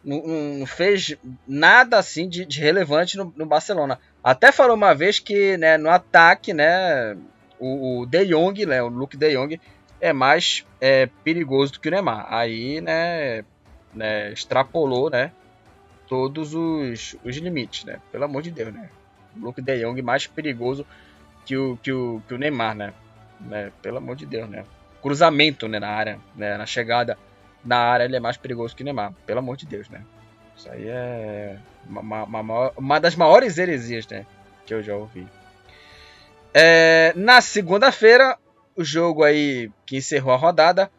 [0.05, 0.23] não,
[0.59, 1.17] não fez
[1.47, 3.99] nada assim de, de relevante no, no, Barcelona.
[4.23, 7.17] Até falou uma vez que né, no ataque, né,
[7.59, 9.61] o, o De Jong, né, o Luke De Jong,
[10.01, 12.27] é mais é, perigoso do que o Neymar.
[12.29, 13.45] Aí, né,
[13.95, 15.33] né extrapolou, né,
[16.09, 17.99] todos os, os limites, né?
[18.11, 18.91] Pelo amor de Deus, né?
[19.37, 20.85] O Luke De Jong mais perigoso
[21.45, 22.93] que o, que o, que o Neymar, né?
[23.41, 23.73] né?
[23.81, 24.65] Pelo amor de Deus, né?
[25.01, 27.19] Cruzamento, né, na área, né, na chegada
[27.65, 30.03] na área ele é mais perigoso que o Neymar, pelo amor de Deus, né?
[30.57, 31.57] Isso aí é
[31.87, 34.27] uma, uma, uma das maiores heresias, né,
[34.67, 35.27] que eu já ouvi.
[36.55, 38.37] É, na segunda-feira,
[38.77, 40.91] o jogo aí que encerrou a rodada,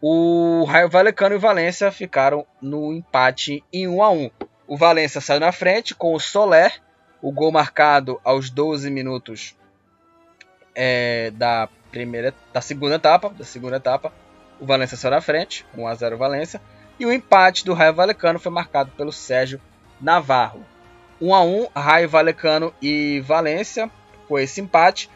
[0.00, 4.30] o Raio Valecano e o Valência ficaram no empate em 1 a 1.
[4.66, 6.80] O Valência saiu na frente com o Soler,
[7.20, 9.56] o gol marcado aos 12 minutos
[10.74, 14.12] é, da primeira, da segunda etapa, da segunda etapa.
[14.60, 16.60] O Valência saiu na frente, 1 a 0 Valência,
[16.98, 19.60] e o empate do Raio Valecano foi marcado pelo Sérgio
[20.00, 20.64] Navarro.
[21.20, 23.90] 1 a 1 Raio Valecano e Valência
[24.28, 25.10] com esse empate.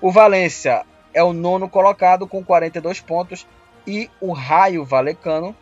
[0.00, 3.46] O Valência é o nono colocado com 42 pontos
[3.86, 5.56] e o Raio Valecano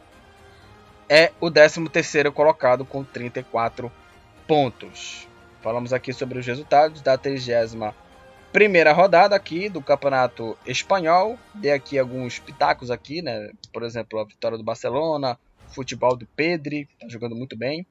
[1.09, 3.90] é o 13º colocado com 34
[4.47, 5.28] pontos.
[5.66, 7.93] Falamos aqui sobre os resultados da 30
[8.52, 11.36] primeira rodada aqui do Campeonato Espanhol.
[11.52, 13.51] Dei aqui alguns pitacos aqui, né?
[13.72, 15.36] Por exemplo, a vitória do Barcelona,
[15.66, 17.84] futebol do Pedri, tá jogando muito bem.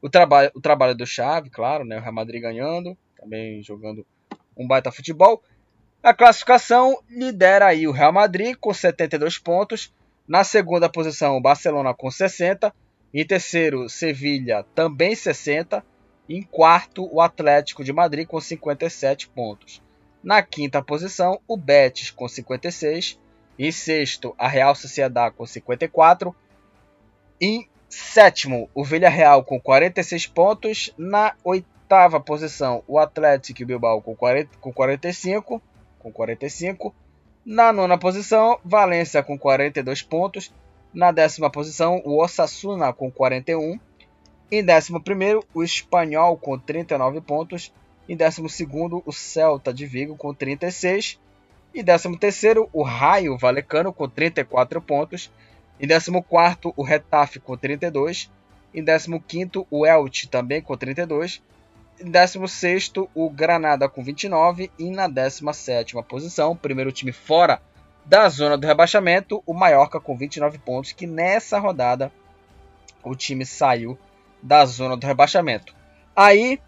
[0.00, 1.98] O trabalho, o trabalho do Xavi, claro, né?
[1.98, 4.06] O Real Madrid ganhando, também jogando
[4.56, 5.42] um baita futebol.
[6.02, 9.92] A classificação lidera aí o Real Madrid com 72 pontos.
[10.26, 12.74] Na segunda posição, o Barcelona com 60.
[13.12, 15.84] Em terceiro, Sevilha também 60.
[16.28, 19.82] Em quarto, o Atlético de Madrid com 57 pontos.
[20.22, 23.18] Na quinta posição, o Betis com 56.
[23.58, 26.34] Em sexto, a Real Sociedade com 54.
[27.40, 30.94] Em sétimo, o Villarreal com 46 pontos.
[30.96, 35.62] Na oitava posição, o Atlético Bilbao com, 40, com 45
[36.04, 36.94] com 45.
[37.44, 40.52] Na nona posição, Valência com 42 pontos.
[40.92, 43.80] Na décima posição, o Osasuna com 41.
[44.50, 47.72] Em décimo primeiro, o Espanhol com 39 pontos.
[48.08, 51.18] Em décimo segundo, o Celta de Vigo com 36.
[51.74, 55.30] Em décimo terceiro, o Raio Valecano com 34 pontos.
[55.80, 58.30] Em décimo quarto, o Retafe com 32.
[58.72, 61.42] Em décimo quinto, o Elche também com 32.
[62.02, 67.62] 16 o Granada com 29 e na 17 posição, primeiro time fora
[68.04, 72.12] da zona do rebaixamento, o Mallorca com 29 pontos, que nessa rodada
[73.02, 73.98] o time saiu
[74.44, 75.74] da zona do rebaixamento.
[76.14, 76.60] Aí,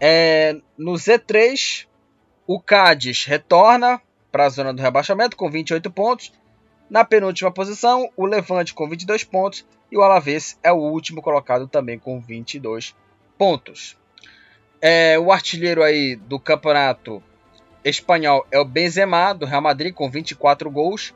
[0.00, 1.86] é, no Z3,
[2.46, 4.00] o Cádiz retorna
[4.32, 6.32] para a zona do rebaixamento com 28 pontos.
[6.88, 11.68] Na penúltima posição, o Levante com 22 pontos e o Alavés é o último colocado
[11.68, 12.96] também com 22
[13.36, 13.96] pontos.
[14.80, 17.22] É, o artilheiro aí do campeonato
[17.84, 21.14] espanhol é o Benzema, do Real Madrid, com 24 gols.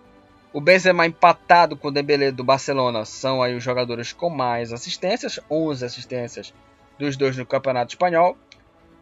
[0.57, 5.39] O Benzema empatado com o Dembélé do Barcelona são aí os jogadores com mais assistências,
[5.51, 6.55] 11 assistências
[6.99, 8.39] dos dois no Campeonato Espanhol.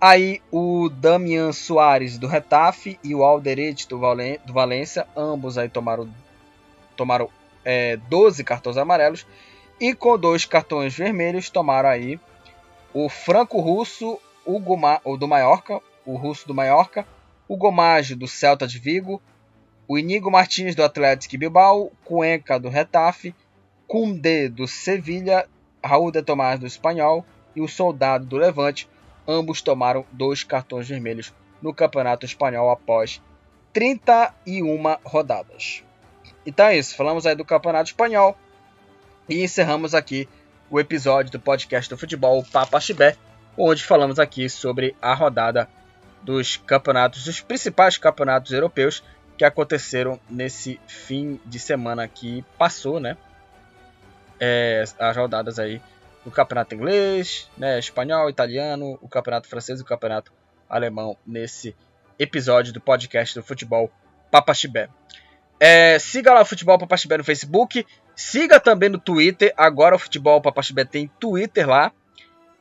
[0.01, 5.69] Aí o Damian Soares do Retafe e o Alderete do, Valen do Valência, ambos aí
[5.69, 6.13] tomaram,
[6.97, 7.31] tomaram
[7.65, 9.25] é, 12 cartões amarelos.
[9.79, 12.19] E com dois cartões vermelhos tomaram aí
[12.93, 17.07] o franco-russo o, Goma, o do Mallorca, o russo do Mallorca,
[17.47, 19.23] o Gomage do Celta de Vigo,
[19.87, 23.35] o Inigo Martins do Atlético Bilbao, Cuenca do Retafe,
[23.87, 25.47] Cundé do Sevilha,
[25.85, 27.25] Raul de Tomás do Espanhol
[27.55, 28.89] e o Soldado do Levante,
[29.29, 33.23] ambos tomaram dois cartões vermelhos no Campeonato Espanhol após
[33.73, 35.83] 31 rodadas.
[36.47, 38.37] Então é isso, falamos aí do Campeonato Espanhol
[39.29, 40.29] e encerramos aqui
[40.71, 43.17] o episódio do podcast do futebol Papa Chibé
[43.57, 45.69] onde falamos aqui sobre a rodada
[46.23, 49.03] dos campeonatos, dos principais campeonatos europeus
[49.37, 53.17] que aconteceram nesse fim de semana que passou, né?
[54.41, 55.81] É, as rodadas aí
[56.25, 60.33] o campeonato inglês, né, espanhol, italiano, o campeonato francês e o campeonato
[60.69, 61.77] alemão nesse
[62.19, 63.91] episódio do podcast do Futebol
[64.31, 64.89] Papaxibé.
[65.61, 67.87] É, siga lá o Futebol Papaxibé no Facebook,
[68.17, 71.93] siga também no Twitter, agora o Futebol Papaxibé tem Twitter lá,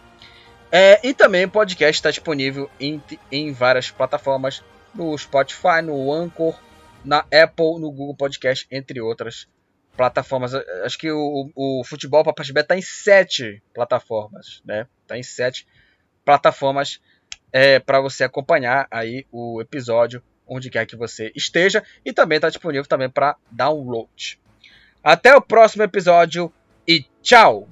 [0.72, 3.00] É, e também o podcast está disponível em,
[3.32, 4.64] em várias plataformas,
[4.94, 6.60] no Spotify, no Anchor,
[7.04, 9.48] na Apple, no Google Podcast, entre outras
[9.96, 10.54] plataformas.
[10.84, 14.88] Acho que o, o futebol Papaxibé está em sete plataformas, né?
[15.02, 15.68] Está em sete
[16.24, 17.00] plataformas
[17.52, 22.50] é, para você acompanhar aí o episódio onde quer que você esteja e também está
[22.50, 24.40] disponível também para download.
[25.04, 26.52] Até o próximo episódio
[26.88, 27.68] e tchau.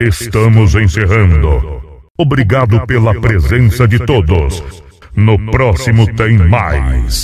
[0.00, 2.00] Estamos encerrando.
[2.18, 4.62] Obrigado pela presença de todos.
[5.14, 7.20] No próximo tem mais.